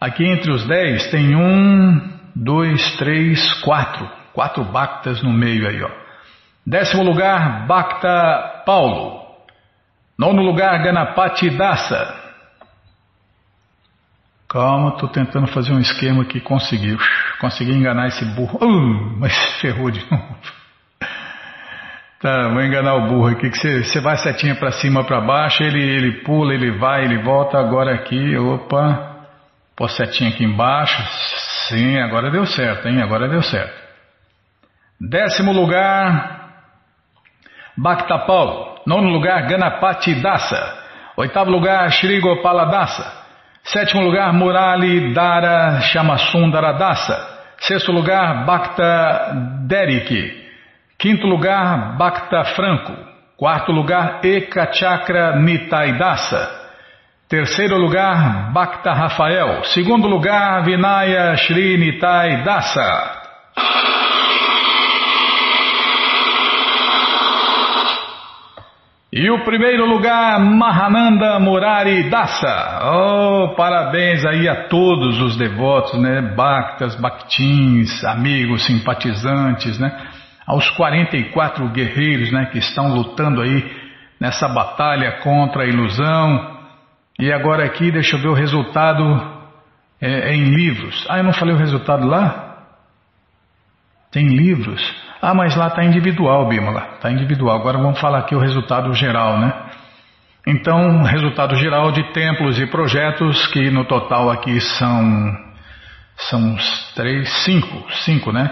[0.00, 4.10] aqui entre os 10 tem um, dois, três, quatro.
[4.32, 5.90] Quatro Bhaktas no meio aí, ó.
[6.66, 9.27] Décimo lugar, Bhakta Paulo.
[10.18, 12.14] Nono lugar, Ganapati Dasa.
[14.48, 16.96] Calma, estou tentando fazer um esquema que consegui.
[17.38, 18.58] Consegui enganar esse burro.
[18.60, 20.36] Uh, mas ferrou de novo.
[22.20, 25.80] Tá, vou enganar o burro aqui, que você vai setinha para cima para baixo, ele,
[25.80, 29.24] ele pula, ele vai, ele volta, agora aqui, opa,
[29.76, 31.00] pô setinha aqui embaixo,
[31.68, 33.72] sim, agora deu certo, hein, agora deu certo.
[35.00, 36.37] Décimo lugar,
[37.78, 38.80] Bhakta Paulo.
[38.86, 40.78] Nono lugar, Ganapati Dasa.
[41.16, 43.12] Oitavo lugar, Shri Gopala Dasa.
[43.62, 47.38] Sétimo lugar, Murali Dara Shamasundara Dasa.
[47.58, 49.32] Sexto lugar, Bhakta
[49.66, 50.48] Derek.
[50.98, 52.92] Quinto lugar, Bhakta Franco.
[53.36, 56.56] Quarto lugar, Eka Chakra Nitai Dasa.
[57.28, 59.64] Terceiro lugar, Bhakta Rafael.
[59.66, 63.18] Segundo lugar, Vinaya Shri Nitai Dasa.
[69.10, 72.80] E o primeiro lugar, Mahananda Murari Dasa.
[72.84, 76.20] Oh, parabéns aí a todos os devotos, né?
[76.36, 79.96] Bhaktas, Bhaktins, amigos, simpatizantes, né?
[80.46, 82.50] Aos 44 guerreiros, né?
[82.52, 83.64] Que estão lutando aí
[84.20, 86.58] nessa batalha contra a ilusão.
[87.18, 89.02] E agora aqui, deixa eu ver o resultado
[90.02, 91.06] é, é em livros.
[91.08, 92.47] Ah, eu não falei o resultado lá?
[94.10, 94.82] Tem livros.
[95.20, 97.58] Ah, mas lá está individual, Bímola, está individual.
[97.58, 99.52] Agora vamos falar aqui o resultado geral, né?
[100.46, 105.48] Então, resultado geral de templos e projetos que no total aqui são
[106.30, 106.56] são
[106.94, 108.50] três, cinco, cinco, né?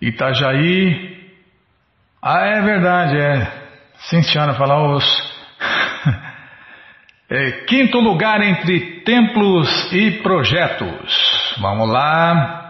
[0.00, 1.12] Itajaí,
[2.22, 3.52] ah, é verdade, é.
[4.08, 5.04] Sim, senhora, falar os
[7.28, 11.56] é, quinto lugar entre templos e projetos.
[11.60, 12.61] Vamos lá.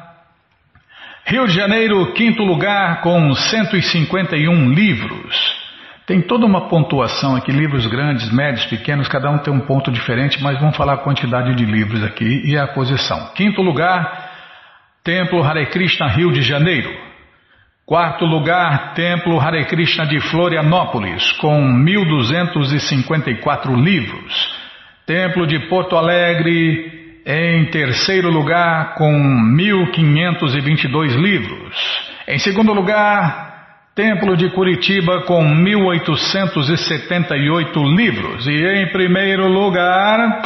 [1.25, 5.63] Rio de Janeiro, quinto lugar, com 151 livros.
[6.05, 10.43] Tem toda uma pontuação aqui, livros grandes, médios, pequenos, cada um tem um ponto diferente,
[10.43, 13.33] mas vamos falar a quantidade de livros aqui e a posição.
[13.35, 14.31] Quinto lugar,
[15.05, 16.93] Templo Hare Krishna, Rio de Janeiro.
[17.87, 24.61] Quarto lugar, Templo Hare Krishna de Florianópolis, com 1.254 livros.
[25.07, 31.77] Templo de Porto Alegre, em terceiro lugar, com 1.522 livros.
[32.27, 33.53] Em segundo lugar,
[33.95, 38.45] Templo de Curitiba, com 1.878 livros.
[38.47, 40.43] E em primeiro lugar.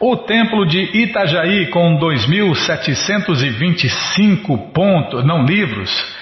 [0.00, 6.18] O Templo de Itajaí, com 2.725 pontos, não livros.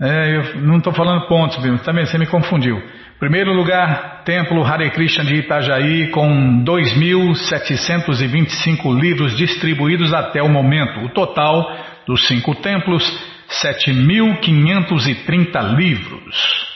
[0.00, 1.78] É, eu não estou falando pontos, viu?
[1.78, 2.82] também você me confundiu.
[3.18, 11.04] Primeiro lugar, Templo Hare Krishna de Itajaí, com 2.725 livros distribuídos até o momento.
[11.04, 11.64] O total
[12.06, 13.04] dos cinco templos,
[13.48, 16.74] 7.530 livros.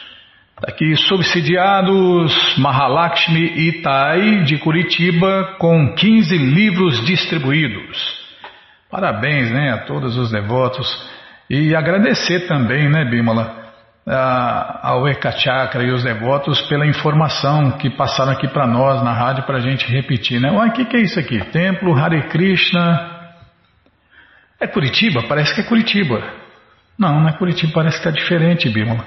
[0.61, 8.17] Daqui subsidiados, Mahalakshmi Itai de Curitiba, com 15 livros distribuídos.
[8.91, 11.18] Parabéns né, a todos os devotos.
[11.51, 13.69] E agradecer também, né, Bimala?
[14.11, 19.45] ao Eka Chakra e os devotos pela informação que passaram aqui para nós na rádio
[19.45, 20.51] para a gente repetir, né?
[20.51, 21.39] Olha, o que, que é isso aqui?
[21.51, 23.19] Templo Hare Krishna.
[24.59, 25.23] É Curitiba?
[25.29, 26.23] Parece que é Curitiba.
[26.99, 29.05] Não, não é Curitiba, parece que está diferente, Bímola.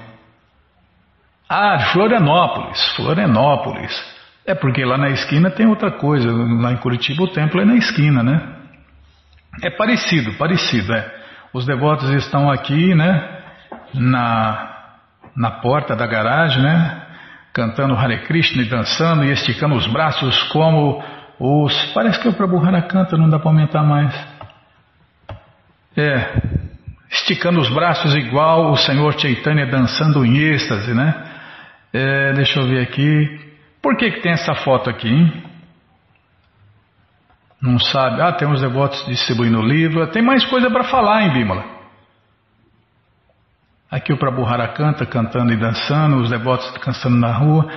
[1.50, 2.96] Ah, Florianópolis.
[2.96, 4.22] Florianópolis.
[4.46, 6.32] É porque lá na esquina tem outra coisa.
[6.32, 8.56] Lá em Curitiba o templo é na esquina, né?
[9.64, 11.21] É parecido, parecido, é.
[11.54, 13.40] Os devotos estão aqui, né?
[13.94, 14.72] Na,
[15.36, 17.02] na porta da garagem, né?
[17.54, 21.04] Cantando Hare Krishna e dançando e esticando os braços como
[21.38, 21.92] os.
[21.94, 24.14] Parece que o Prabhu Hara canta, não dá para aumentar mais.
[25.98, 26.42] É,
[27.12, 31.14] esticando os braços igual o Senhor Chaitanya dançando em êxtase, né?
[31.92, 33.52] É, deixa eu ver aqui.
[33.82, 35.51] Por que, que tem essa foto aqui, hein?
[37.62, 38.22] Não sabe?
[38.22, 40.08] Ah, tem os devotos distribuindo o livro.
[40.08, 41.64] Tem mais coisa para falar, hein, Bímola?
[43.90, 47.70] Aqui o Prabhu Harakanta cantando e dançando, os devotos cantando na rua.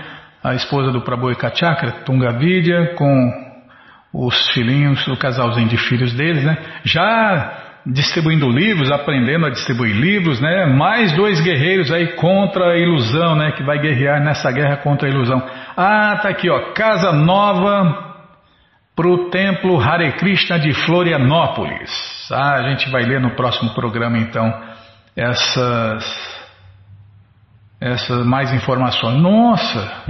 [0.42, 3.44] A esposa do Prabhu Ekachakra, Tungavidya, com
[4.12, 6.56] os filhinhos, o casalzinho de filhos deles, né?
[6.84, 10.66] Já distribuindo livros, aprendendo a distribuir livros, né?
[10.66, 13.52] Mais dois guerreiros aí contra a ilusão, né?
[13.52, 15.42] Que vai guerrear nessa guerra contra a ilusão.
[15.76, 18.03] Ah, tá aqui, ó, casa nova
[18.94, 21.90] para o templo Hare Krishna de Florianópolis.
[22.30, 24.52] Ah, a gente vai ler no próximo programa então
[25.16, 26.44] essas
[27.80, 29.20] essas mais informações.
[29.20, 30.04] Nossa,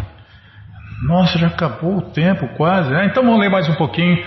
[1.03, 2.95] nossa, já acabou o tempo quase.
[2.95, 4.25] Ah, então vamos ler mais um pouquinho.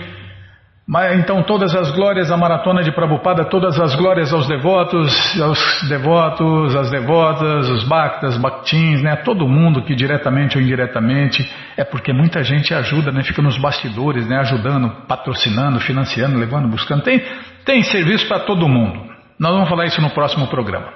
[1.12, 6.74] Então, todas as glórias à maratona de Prabhupada, todas as glórias aos devotos, aos devotos,
[6.74, 9.16] às devotas, os bhaktas, bhaktins, né?
[9.16, 13.22] Todo mundo que diretamente ou indiretamente, é porque muita gente ajuda, né?
[13.22, 14.38] Fica nos bastidores, né?
[14.38, 17.02] Ajudando, patrocinando, financiando, levando, buscando.
[17.02, 17.22] Tem,
[17.66, 19.12] tem serviço para todo mundo.
[19.38, 20.88] Nós vamos falar isso no próximo programa.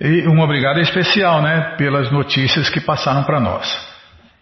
[0.00, 1.74] E um obrigado especial, né?
[1.76, 3.91] Pelas notícias que passaram para nós.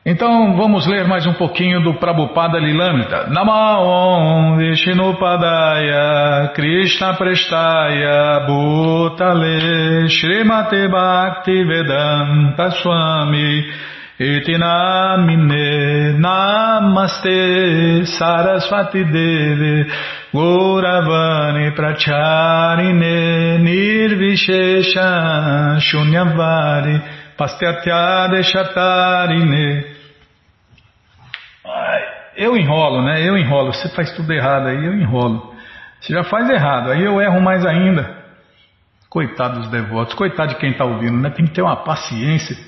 [0.04, 3.26] Então vamos ler mais um pouquinho do Prabhupada Lilamrita.
[3.28, 13.62] Namaon Vishnupadaya Krishna Prestaya Bhutale Srimate Bhakti Vedanta Swami
[14.18, 19.86] Itinamine Namaste Saraswati Devi
[20.32, 29.96] Gauravani Pracharine Nirvishesha Shunyavari Pasteatyadeshatarine.
[32.36, 33.26] Eu enrolo, né?
[33.26, 33.72] Eu enrolo.
[33.72, 35.54] Você faz tudo errado aí, eu enrolo.
[36.00, 38.14] Você já faz errado, aí eu erro mais ainda.
[39.08, 41.30] Coitado dos devotos, coitado de quem está ouvindo, né?
[41.30, 42.58] Tem que ter uma paciência.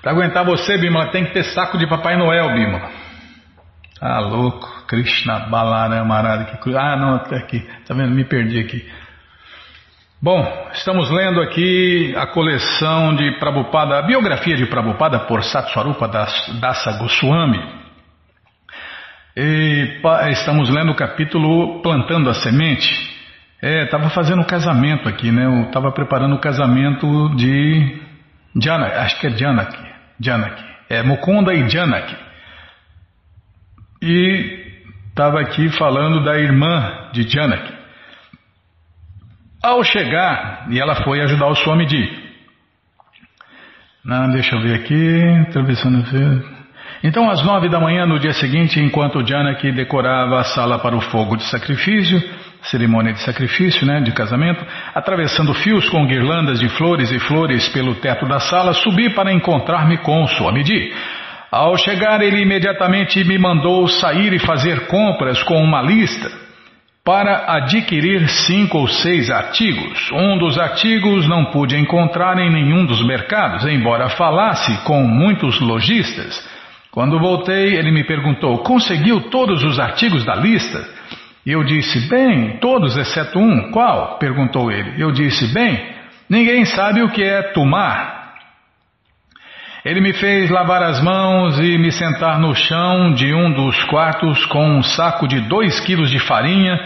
[0.00, 2.97] Para aguentar você, Bimala, tem que ter saco de Papai Noel, Bimala.
[4.00, 4.86] Ah, louco.
[4.86, 6.58] Krishna Balaramarada.
[6.76, 7.66] Ah, não, até aqui.
[7.86, 8.14] Tá vendo?
[8.14, 8.88] Me perdi aqui.
[10.20, 16.98] Bom, estamos lendo aqui a coleção de Prabhupada, a biografia de Prabhupada por Satswarupa Dasa
[16.98, 17.62] Goswami.
[19.36, 23.16] E estamos lendo o capítulo Plantando a Semente.
[23.62, 25.44] É, estava fazendo um casamento aqui, né?
[25.44, 28.00] Eu estava preparando o casamento de
[28.60, 29.78] Janaki, acho que é Janaki,
[30.20, 30.64] Janaki.
[30.88, 32.16] É Mukunda e Janaki.
[34.00, 34.68] E
[35.08, 37.72] estava aqui falando da irmã de Janaki.
[39.62, 42.08] Ao chegar, e ela foi ajudar o Swamiji.
[44.04, 45.50] Não, deixa eu ver aqui.
[47.02, 51.00] Então, às nove da manhã, no dia seguinte, enquanto Janaki decorava a sala para o
[51.00, 52.22] fogo de sacrifício,
[52.62, 57.96] cerimônia de sacrifício, né, de casamento, atravessando fios com guirlandas de flores e flores pelo
[57.96, 60.92] teto da sala, subi para encontrar-me com o Swamiji.
[61.50, 66.30] Ao chegar, ele imediatamente me mandou sair e fazer compras com uma lista
[67.02, 70.12] para adquirir cinco ou seis artigos.
[70.12, 76.46] Um dos artigos não pude encontrar em nenhum dos mercados, embora falasse com muitos lojistas.
[76.90, 80.86] Quando voltei, ele me perguntou: conseguiu todos os artigos da lista?
[81.46, 83.70] Eu disse: bem, todos exceto um.
[83.70, 84.18] Qual?
[84.18, 85.02] perguntou ele.
[85.02, 85.80] Eu disse: bem,
[86.28, 88.17] ninguém sabe o que é tomar.
[89.88, 94.44] Ele me fez lavar as mãos e me sentar no chão de um dos quartos
[94.44, 96.78] com um saco de dois quilos de farinha,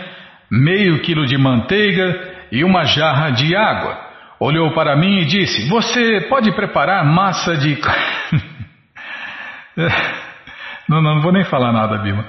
[0.49, 3.99] meio quilo de manteiga e uma jarra de água.
[4.39, 7.77] Olhou para mim e disse: Você pode preparar massa de.
[10.89, 12.25] não, não, não vou nem falar nada, Bima.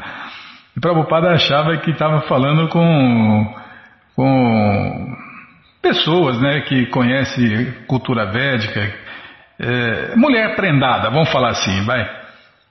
[0.75, 3.55] O Prabhupada achava que estava falando com,
[4.15, 5.17] com
[5.83, 8.91] pessoas né, que conhecem cultura védica,
[9.63, 12.05] é, mulher prendada, vamos falar assim, vai.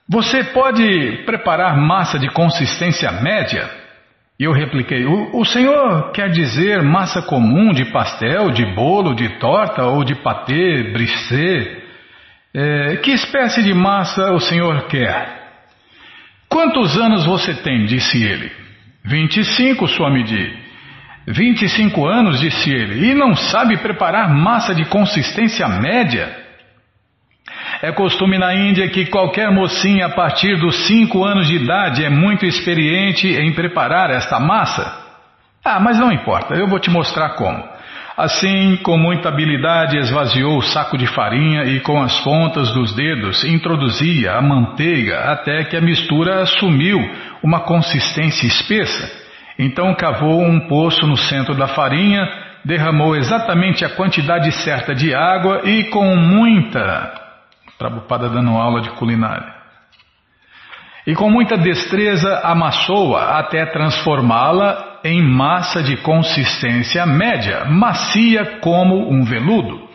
[0.07, 3.69] Você pode preparar massa de consistência média?
[4.39, 9.39] E eu repliquei: o, o senhor quer dizer massa comum de pastel, de bolo, de
[9.39, 11.81] torta ou de patê, brissé?
[12.55, 15.41] É, que espécie de massa o senhor quer?
[16.47, 17.85] Quantos anos você tem?
[17.85, 18.51] disse ele.
[19.03, 20.55] Vinte e cinco, Swamiji.
[21.25, 26.42] Vinte e cinco anos, disse ele, e não sabe preparar massa de consistência média?
[27.83, 32.09] É costume na Índia que qualquer mocinha a partir dos 5 anos de idade é
[32.09, 34.89] muito experiente em preparar esta massa.
[35.65, 37.61] Ah, mas não importa, eu vou te mostrar como.
[38.15, 43.43] Assim, com muita habilidade, esvaziou o saco de farinha e com as pontas dos dedos
[43.43, 46.97] introduzia a manteiga até que a mistura assumiu
[47.43, 49.11] uma consistência espessa.
[49.59, 52.25] Então cavou um poço no centro da farinha,
[52.63, 57.22] derramou exatamente a quantidade certa de água e com muita.
[57.83, 59.53] Prabhupada dando aula de culinária.
[61.05, 69.25] E com muita destreza amassou-a até transformá-la em massa de consistência média, macia como um
[69.25, 69.89] veludo.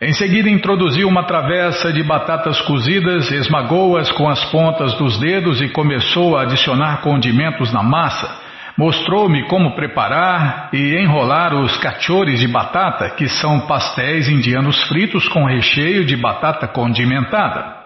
[0.00, 5.68] Em seguida, introduziu uma travessa de batatas cozidas, esmagou-as com as pontas dos dedos e
[5.68, 8.41] começou a adicionar condimentos na massa.
[8.76, 15.44] Mostrou-me como preparar e enrolar os cachores de batata, que são pastéis indianos fritos com
[15.44, 17.82] recheio de batata condimentada.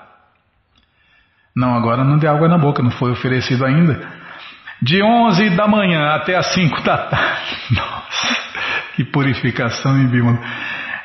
[1.56, 4.00] Não, agora não deu água na boca, não foi oferecido ainda.
[4.80, 7.56] De 11 da manhã até as 5 da tarde.
[7.74, 8.36] Nossa,
[8.94, 10.38] que purificação em Bímola.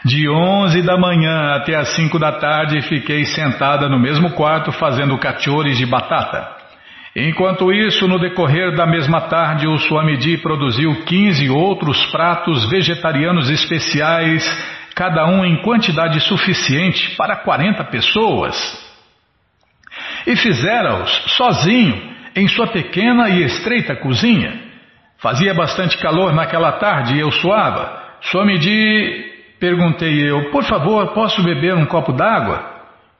[0.03, 5.17] De 11 da manhã até as 5 da tarde fiquei sentada no mesmo quarto fazendo
[5.17, 6.60] cachores de batata.
[7.15, 14.45] Enquanto isso, no decorrer da mesma tarde, o Swamiji produziu 15 outros pratos vegetarianos especiais,
[14.95, 18.55] cada um em quantidade suficiente para 40 pessoas.
[20.25, 24.71] E fizera-os sozinho, em sua pequena e estreita cozinha.
[25.17, 28.01] Fazia bastante calor naquela tarde e eu suava.
[28.21, 29.25] Swamiji,
[29.59, 32.70] perguntei eu, por favor, posso beber um copo d'água?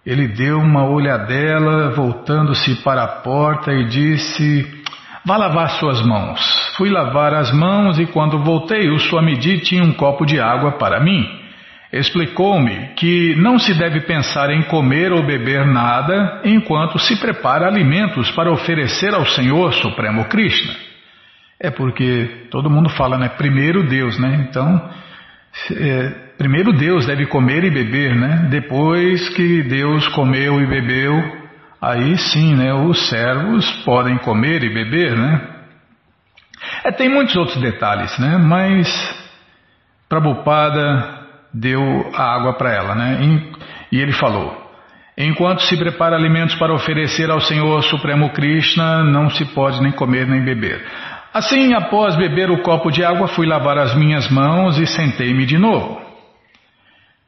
[0.05, 4.81] Ele deu uma olhadela, voltando-se para a porta e disse:
[5.23, 6.73] Vá lavar suas mãos.
[6.75, 10.99] Fui lavar as mãos e quando voltei, o Swamiji tinha um copo de água para
[10.99, 11.23] mim.
[11.93, 18.31] Explicou-me que não se deve pensar em comer ou beber nada enquanto se prepara alimentos
[18.31, 20.73] para oferecer ao Senhor Supremo Krishna.
[21.59, 23.29] É porque todo mundo fala, né?
[23.29, 24.47] Primeiro Deus, né?
[24.49, 24.89] Então,
[26.37, 28.47] primeiro Deus deve comer e beber, né?
[28.49, 31.13] Depois que Deus comeu e bebeu,
[31.81, 32.73] aí sim, né?
[32.73, 35.41] Os servos podem comer e beber, né?
[36.83, 38.37] É, tem muitos outros detalhes, né?
[38.37, 38.87] Mas
[40.07, 41.21] Prabhupada
[41.53, 43.19] deu a água para ela, né?
[43.91, 44.61] E ele falou:
[45.17, 50.25] Enquanto se prepara alimentos para oferecer ao Senhor Supremo Krishna, não se pode nem comer
[50.27, 50.83] nem beber.
[51.33, 55.57] Assim, após beber o copo de água, fui lavar as minhas mãos e sentei-me de
[55.57, 56.01] novo.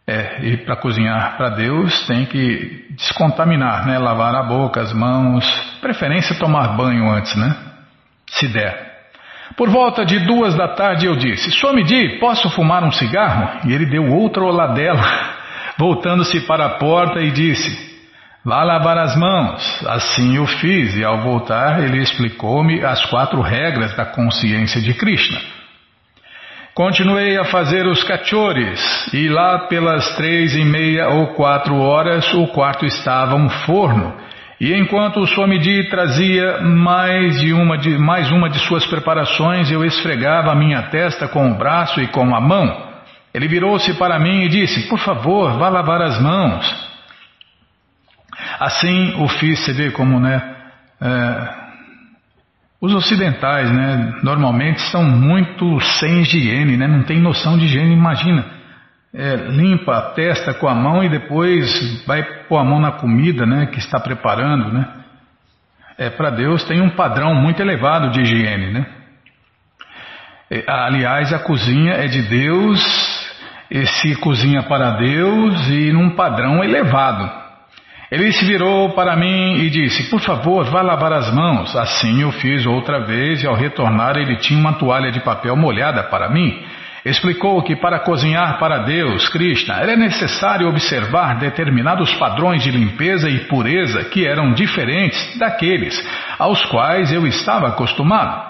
[0.05, 3.97] É, e para cozinhar para Deus tem que descontaminar, né?
[3.97, 5.45] Lavar a boca, as mãos,
[5.79, 7.55] preferência tomar banho antes, né?
[8.27, 8.91] Se der.
[9.55, 13.61] Por volta de duas da tarde eu disse: Swamiji, posso fumar um cigarro?
[13.65, 15.01] E ele deu outra oladela,
[15.79, 17.92] voltando-se para a porta e disse:
[18.45, 19.85] Vá lavar as mãos.
[19.87, 25.39] Assim eu fiz, e ao voltar ele explicou-me as quatro regras da consciência de Krishna.
[26.73, 32.47] Continuei a fazer os cachores, e lá pelas três e meia ou quatro horas o
[32.47, 34.23] quarto estava um forno
[34.63, 39.83] e enquanto o Swamiji trazia mais, de uma de, mais uma de suas preparações, eu
[39.83, 42.93] esfregava a minha testa com o braço e com a mão.
[43.33, 46.92] Ele virou-se para mim e disse: Por favor, vá lavar as mãos.
[48.59, 50.41] Assim o fiz, você vê como, né?
[51.01, 51.63] É,
[52.81, 54.19] os ocidentais, né?
[54.23, 56.87] Normalmente são muito sem higiene, né?
[56.87, 58.63] Não tem noção de higiene, imagina
[59.13, 63.45] é, limpa a testa com a mão e depois vai pôr a mão na comida
[63.45, 64.73] né, que está preparando.
[64.73, 64.87] Né?
[65.97, 68.73] É, Para Deus tem um padrão muito elevado de higiene.
[68.73, 68.85] Né?
[70.49, 73.23] É, aliás, a cozinha é de Deus,
[73.69, 77.42] e se cozinha para Deus e num padrão elevado.
[78.13, 81.75] Ele se virou para mim e disse: Por favor, vá lavar as mãos.
[81.75, 86.03] Assim eu fiz outra vez e ao retornar ele tinha uma toalha de papel molhada
[86.03, 86.63] para mim.
[87.03, 93.47] Explicou que para cozinhar para Deus, Krishna, era necessário observar determinados padrões de limpeza e
[93.47, 95.99] pureza que eram diferentes daqueles
[96.37, 98.47] aos quais eu estava acostumado.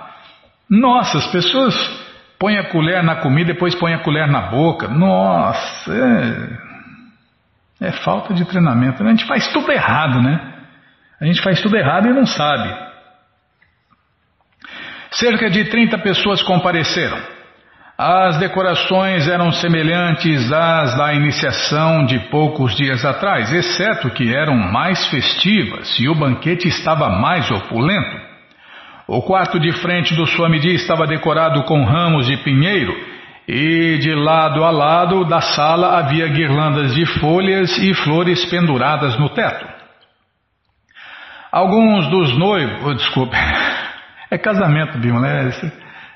[0.69, 1.73] Nossa, as pessoas
[2.37, 4.89] põem a colher na comida e depois põem a colher na boca.
[4.89, 6.72] Nossa, é,
[7.83, 9.03] é falta de treinamento.
[9.03, 10.39] A gente faz tudo errado, né?
[11.19, 12.73] A gente faz tudo errado e não sabe.
[15.11, 17.17] Cerca de 30 pessoas compareceram.
[17.97, 25.05] As decorações eram semelhantes às da iniciação de poucos dias atrás, exceto que eram mais
[25.07, 28.33] festivas e o banquete estava mais opulento.
[29.07, 33.12] O quarto de frente do Swamiji estava decorado com ramos de pinheiro
[33.47, 39.29] e de lado a lado da sala havia guirlandas de folhas e flores penduradas no
[39.29, 39.65] teto.
[41.51, 43.35] Alguns dos noivos, oh, desculpe,
[44.31, 45.51] é casamento, Bima, né?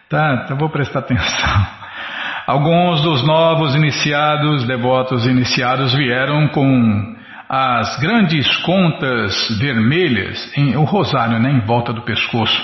[0.09, 1.67] Tá, então vou prestar atenção.
[2.47, 7.15] Alguns dos novos iniciados, devotos iniciados, vieram com
[7.49, 12.61] as grandes contas vermelhas, em, o rosário né, em volta do pescoço.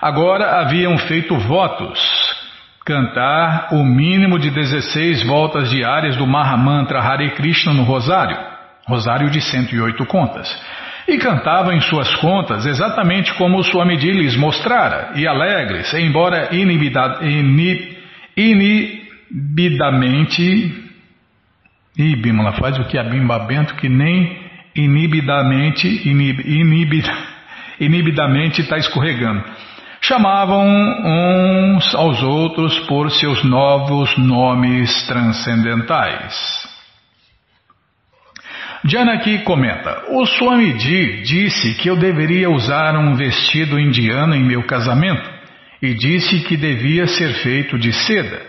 [0.00, 1.98] Agora haviam feito votos,
[2.88, 8.38] cantar o mínimo de 16 voltas diárias do Mahamantra Hare Krishna no rosário,
[8.86, 10.48] rosário de 108 contas.
[11.06, 17.18] E cantavam em suas contas exatamente como o Swamiji lhes mostrara, e alegres, embora inibida,
[17.20, 17.98] inib,
[18.34, 20.88] inibidamente
[21.98, 24.38] Ih, Bimala, faz o que a Bimba Bento que nem
[24.76, 27.04] inibidamente, inib, inibid,
[27.80, 29.42] inibidamente está escorregando.
[30.00, 30.64] Chamavam
[31.04, 36.68] uns aos outros por seus novos nomes transcendentais.
[38.84, 45.28] Janaki comenta: O Swamiji disse que eu deveria usar um vestido indiano em meu casamento
[45.82, 48.40] e disse que devia ser feito de seda.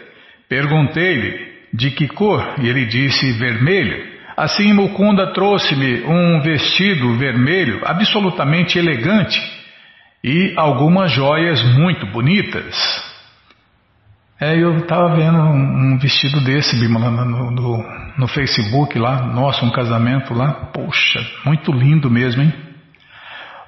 [0.48, 2.56] Perguntei-lhe de que cor?
[2.62, 4.08] E ele disse vermelho.
[4.38, 9.59] Assim Mukunda trouxe-me um vestido vermelho absolutamente elegante
[10.24, 12.76] e algumas joias muito bonitas.
[14.42, 17.86] É, eu estava vendo um, vestido desse, Bimala, no, no,
[18.18, 19.22] no Facebook lá.
[19.26, 20.70] Nossa, um casamento lá.
[20.74, 22.54] Poxa, muito lindo mesmo, hein?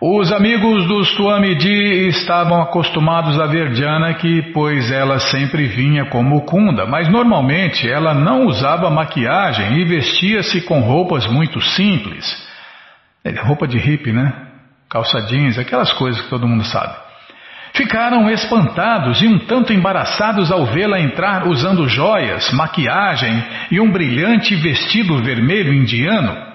[0.03, 6.87] Os amigos do Swamiji estavam acostumados a ver Janaki, pois ela sempre vinha com Mukunda,
[6.87, 12.25] mas normalmente ela não usava maquiagem e vestia-se com roupas muito simples.
[13.23, 14.50] É, roupa de hippie, né?
[14.91, 16.93] Calça jeans, aquelas coisas que todo mundo sabe.
[17.73, 24.53] Ficaram espantados e um tanto embaraçados ao vê-la entrar usando joias, maquiagem e um brilhante
[24.53, 26.51] vestido vermelho indiano.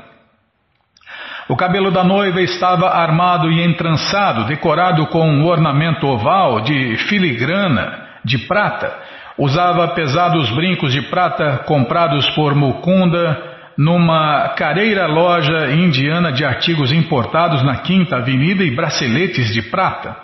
[1.48, 8.06] O cabelo da noiva estava armado e entrançado, decorado com um ornamento oval de filigrana
[8.22, 8.92] de prata.
[9.38, 17.62] Usava pesados brincos de prata comprados por Mukunda numa careira loja indiana de artigos importados
[17.62, 20.16] na Quinta Avenida e braceletes de prata.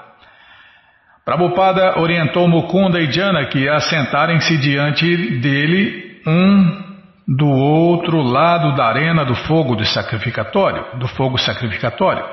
[1.24, 6.82] Prabhupada orientou Mukunda e Janaki a sentarem-se diante dele um
[7.28, 12.24] do outro lado da arena do fogo do sacrificatório, do fogo sacrificatório.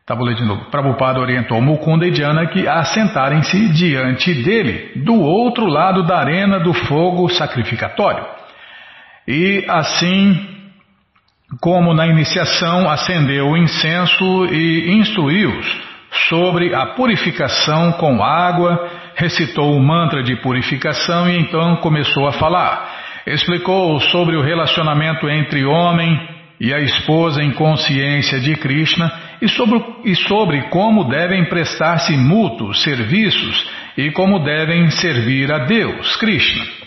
[0.00, 0.70] Estava lendo de novo.
[0.70, 6.72] Prabhupada orientou Mukunda e Janaki a sentarem-se diante dele, do outro lado da arena do
[6.72, 8.35] fogo sacrificatório.
[9.26, 10.54] E assim
[11.60, 15.86] como na iniciação acendeu o incenso e instruiu-os
[16.28, 23.06] sobre a purificação com água, recitou o mantra de purificação e então começou a falar
[23.26, 26.16] explicou sobre o relacionamento entre homem
[26.60, 29.12] e a esposa em consciência de Krishna
[29.42, 33.68] e sobre, e sobre como devem prestar-se mútuos serviços
[33.98, 36.85] e como devem servir a Deus, Krishna.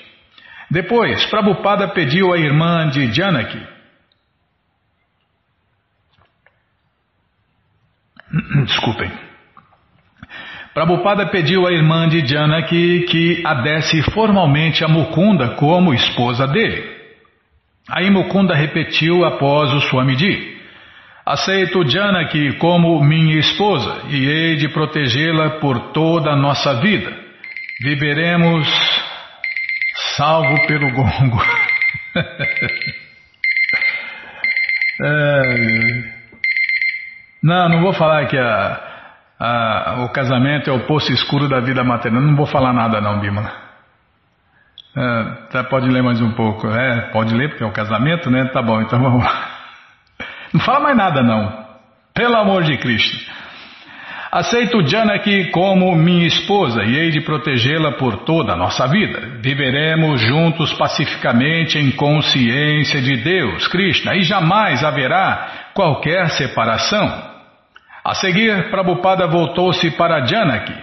[0.70, 3.60] Depois, Prabhupada pediu à irmã de Janaki,
[8.66, 9.12] desculpem,
[10.74, 16.98] Prabhupada pediu à irmã de Janaki que a desse formalmente a Mukunda como esposa dele.
[17.90, 20.58] Aí Mukunda repetiu após o Swamiji:
[21.26, 27.12] Aceito Janaki como minha esposa e hei de protegê-la por toda a nossa vida.
[27.82, 28.68] Viveremos
[30.20, 31.42] salvo pelo gongo.
[35.02, 36.20] é...
[37.42, 38.90] Não, não vou falar que a
[39.42, 42.22] ah, o casamento é o poço escuro da vida material.
[42.22, 43.50] Não vou falar nada não, Bima.
[44.98, 46.68] É, pode ler mais um pouco.
[46.68, 48.50] É, pode ler porque é o casamento, né?
[48.50, 49.50] Tá bom, então vamos lá.
[50.54, 51.66] Não fala mais nada não.
[52.14, 53.32] Pelo amor de Cristo.
[54.32, 59.40] Aceito Janaki como minha esposa e hei de protegê-la por toda a nossa vida.
[59.42, 67.12] Viveremos juntos pacificamente em consciência de Deus, Krishna, e jamais haverá qualquer separação.
[68.06, 70.76] A seguir, Prabhupada voltou-se para Janaki.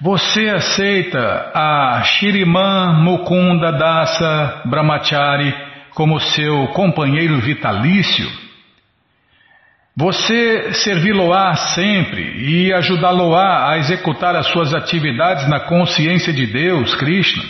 [0.00, 5.54] Você aceita a Shiriman Mukunda Dasa Brahmachari
[5.90, 8.47] como seu companheiro vitalício?
[10.00, 17.42] Você servi-lo-á sempre e ajudá-lo-á a executar as suas atividades na consciência de Deus, Krishna?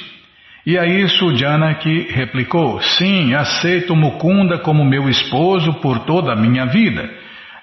[0.65, 6.65] E a isso Janaki replicou: Sim, aceito Mukunda como meu esposo por toda a minha
[6.65, 7.11] vida.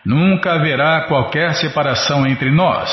[0.05, 2.91] Nunca haverá qualquer separação entre nós,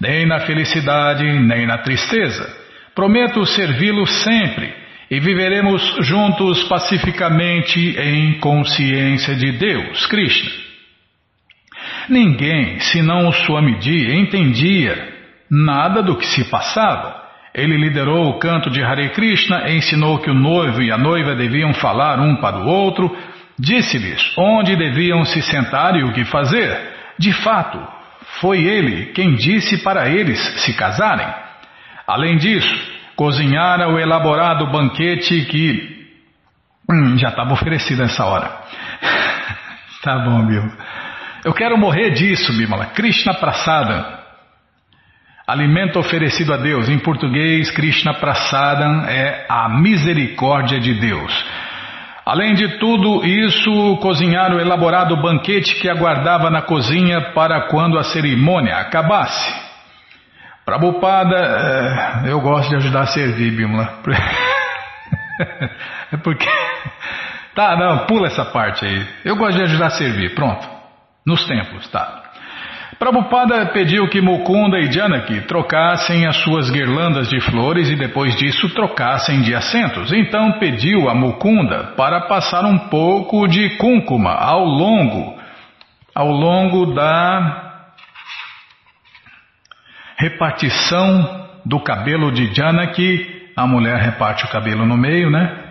[0.00, 2.48] nem na felicidade, nem na tristeza.
[2.94, 4.72] Prometo servi-lo sempre
[5.10, 10.73] e viveremos juntos pacificamente em consciência de Deus, Krishna.
[12.08, 15.14] Ninguém, senão o Swamiji, entendia
[15.50, 17.22] nada do que se passava.
[17.54, 21.72] Ele liderou o canto de Hare Krishna, ensinou que o noivo e a noiva deviam
[21.74, 23.16] falar um para o outro,
[23.58, 26.76] disse-lhes onde deviam se sentar e o que fazer.
[27.18, 27.80] De fato,
[28.40, 31.26] foi ele quem disse para eles se casarem.
[32.06, 32.74] Além disso,
[33.14, 36.08] cozinhara o elaborado banquete que
[36.90, 38.50] hum, já estava oferecido nessa hora.
[40.02, 40.72] tá bom, Bill.
[41.44, 42.86] Eu quero morrer disso, Bimala.
[42.86, 44.20] Krishna Prasada.
[45.46, 46.88] Alimento oferecido a Deus.
[46.88, 51.44] Em português, Krishna Prasadam é a misericórdia de Deus.
[52.24, 58.04] Além de tudo isso, cozinhar o elaborado banquete que aguardava na cozinha para quando a
[58.04, 59.52] cerimônia acabasse.
[60.64, 63.98] Prabhupada, é, eu gosto de ajudar a servir, Bimala.
[66.10, 66.48] é porque.
[67.54, 69.06] Tá, não, pula essa parte aí.
[69.26, 70.73] Eu gosto de ajudar a servir, pronto.
[71.26, 72.22] Nos templos, tá.
[72.98, 78.68] Prabhupada pediu que Mukunda e Janaki trocassem as suas guirlandas de flores e depois disso
[78.70, 80.12] trocassem de assentos.
[80.12, 85.36] Então pediu a Mukunda para passar um pouco de cúncuma ao longo,
[86.14, 87.84] ao longo da
[90.16, 93.50] repartição do cabelo de Janaki.
[93.56, 95.63] A mulher reparte o cabelo no meio, né?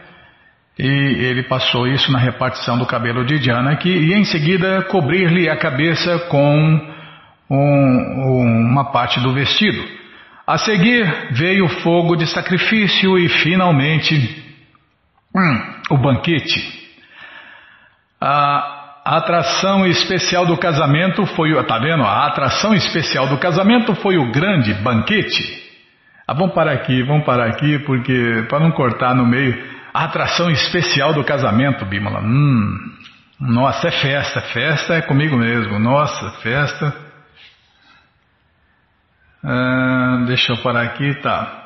[0.77, 5.55] E ele passou isso na repartição do cabelo de Janaki e em seguida cobrir-lhe a
[5.55, 6.93] cabeça com
[7.49, 9.83] um, uma parte do vestido.
[10.47, 14.43] A seguir veio o fogo de sacrifício e finalmente
[15.35, 16.83] hum, o banquete.
[18.19, 21.63] A, a atração especial do casamento foi o.
[21.63, 22.03] Tá vendo?
[22.03, 25.61] A atração especial do casamento foi o grande banquete.
[26.27, 29.72] Ah, vamos parar aqui, vamos parar aqui, porque para não cortar no meio.
[29.93, 32.19] A atração especial do casamento, Bimala.
[32.21, 32.77] Hum,
[33.39, 35.77] nossa, é festa, festa é comigo mesmo.
[35.77, 36.95] Nossa, festa.
[39.43, 41.59] Ah, deixa eu parar aqui, tá.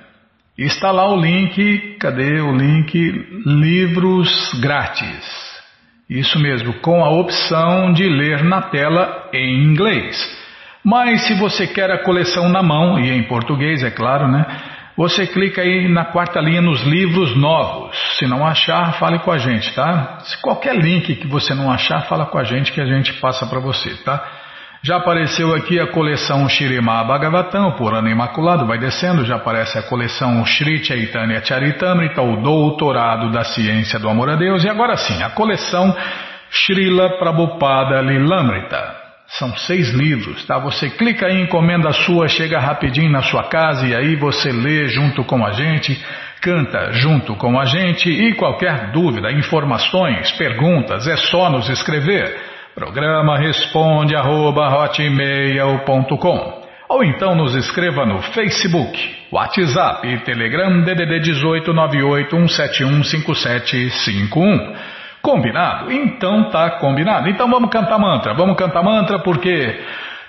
[0.57, 2.91] Está lá o link, cadê o link?
[3.45, 5.23] Livros grátis.
[6.09, 10.17] Isso mesmo, com a opção de ler na tela em inglês.
[10.83, 14.47] Mas se você quer a coleção na mão, e em português, é claro, né?
[14.97, 17.95] Você clica aí na quarta linha nos livros novos.
[18.17, 20.17] Se não achar, fale com a gente, tá?
[20.21, 23.45] Se qualquer link que você não achar, fala com a gente que a gente passa
[23.45, 24.25] para você, tá?
[24.81, 29.83] Já apareceu aqui a coleção Shirima Bhagavatam, por ano imaculado, vai descendo, já aparece a
[29.83, 35.21] coleção Shri Chaitanya Charitamrita, o doutorado da ciência do amor a Deus, e agora sim,
[35.21, 35.95] a coleção
[36.49, 38.96] Srila Prabhupada Lilamrita.
[39.27, 40.57] São seis livros, tá?
[40.59, 45.23] Você clica aí, encomenda sua, chega rapidinho na sua casa e aí você lê junto
[45.25, 46.01] com a gente,
[46.41, 52.37] canta junto com a gente e qualquer dúvida, informações, perguntas, é só nos escrever.
[52.73, 54.69] Programa responde arroba,
[56.89, 58.97] ou então nos escreva no Facebook,
[59.29, 64.73] WhatsApp e Telegram DDD 18 981715751.
[65.21, 65.91] Combinado?
[65.91, 67.29] Então tá combinado.
[67.29, 68.33] Então vamos cantar mantra.
[68.33, 69.83] Vamos cantar mantra porque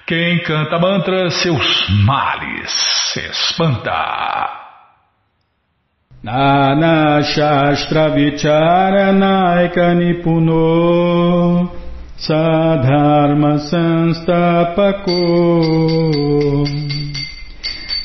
[0.06, 2.70] quem canta mantra seus males
[3.12, 4.58] se espanta.
[6.22, 11.70] Nana Shastra Vicharanaika Nipuno
[12.16, 15.14] Sadharma Sanstapako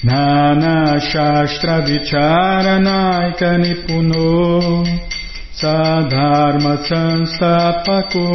[0.04, 4.84] Nana Shastra Vicharanaika Nipuno
[5.64, 8.28] Sadharma Sanstapako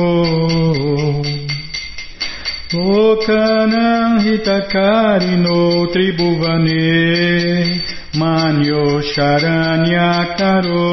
[2.72, 5.60] Lokanam Hitakarino
[5.92, 7.84] Tribhuvane.
[8.16, 10.88] Manyo Sharanyakaro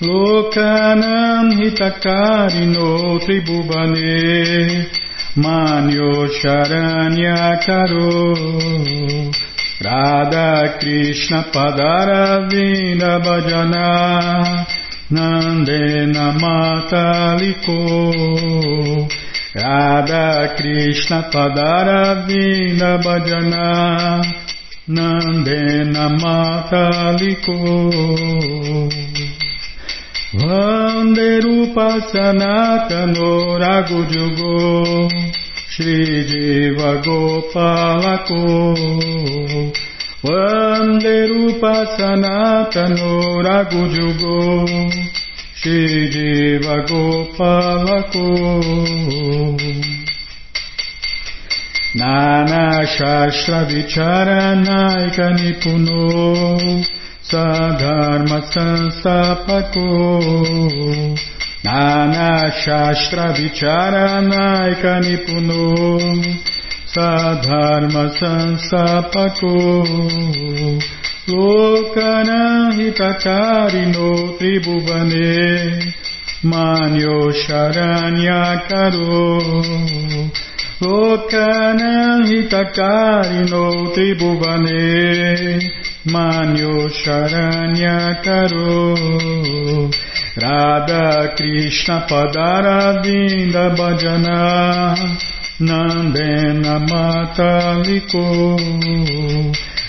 [0.00, 4.86] Lokanam hitakarino tribubane
[5.34, 8.34] manyo sharanya karo
[9.80, 14.66] Radha Krishna padara vinda bhajana
[15.10, 17.78] Nandena mataliko
[19.54, 24.22] Radha Krishna padara vinda bhajana
[24.88, 29.28] Nandena mataliko Gopalako
[30.34, 35.08] Vanderupa Sanatano Ragujugo
[35.78, 38.74] Shri Deva Gopala Ko
[40.24, 43.10] Vande Rupa Sanatana
[43.46, 44.66] Raghu Jugo
[45.54, 48.26] Shri Deva Gopala Ko
[51.94, 56.82] Nana Shastra Vichara Naika Nipuno.
[57.22, 59.86] Sadharma Sansapako.
[61.64, 65.74] Nana Shastra Vicharanaika Nipuno
[66.86, 69.54] Sadharma Sansapako
[71.26, 75.32] Lokanahitakarino Tribhuvane
[76.44, 79.42] Manyo Sharanyakaro
[80.80, 84.82] Lokanahitakarino Tribhuvane
[86.06, 90.07] Manyo Sharanyakaro Lokanahitakarino Tribhuvane
[90.40, 94.94] Radha Krishna Padaravinda Bhajana
[95.58, 98.24] Nandena Mataliko.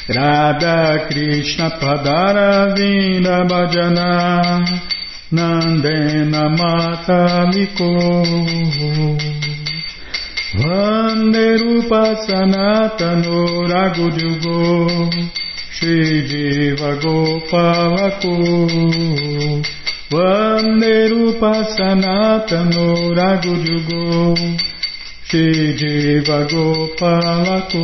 [0.09, 4.65] Radha Krishna Padaravinda Bhajana
[5.31, 7.91] Nandena Mataliko.
[10.57, 13.39] Vande Rupa Sanatano
[13.69, 14.57] Ragudyugo
[15.69, 18.33] Shri Jiva Gopalako
[20.11, 24.35] Vanerupa Sanatano Rago Jugo
[25.27, 27.83] Shri Jiva Gopalako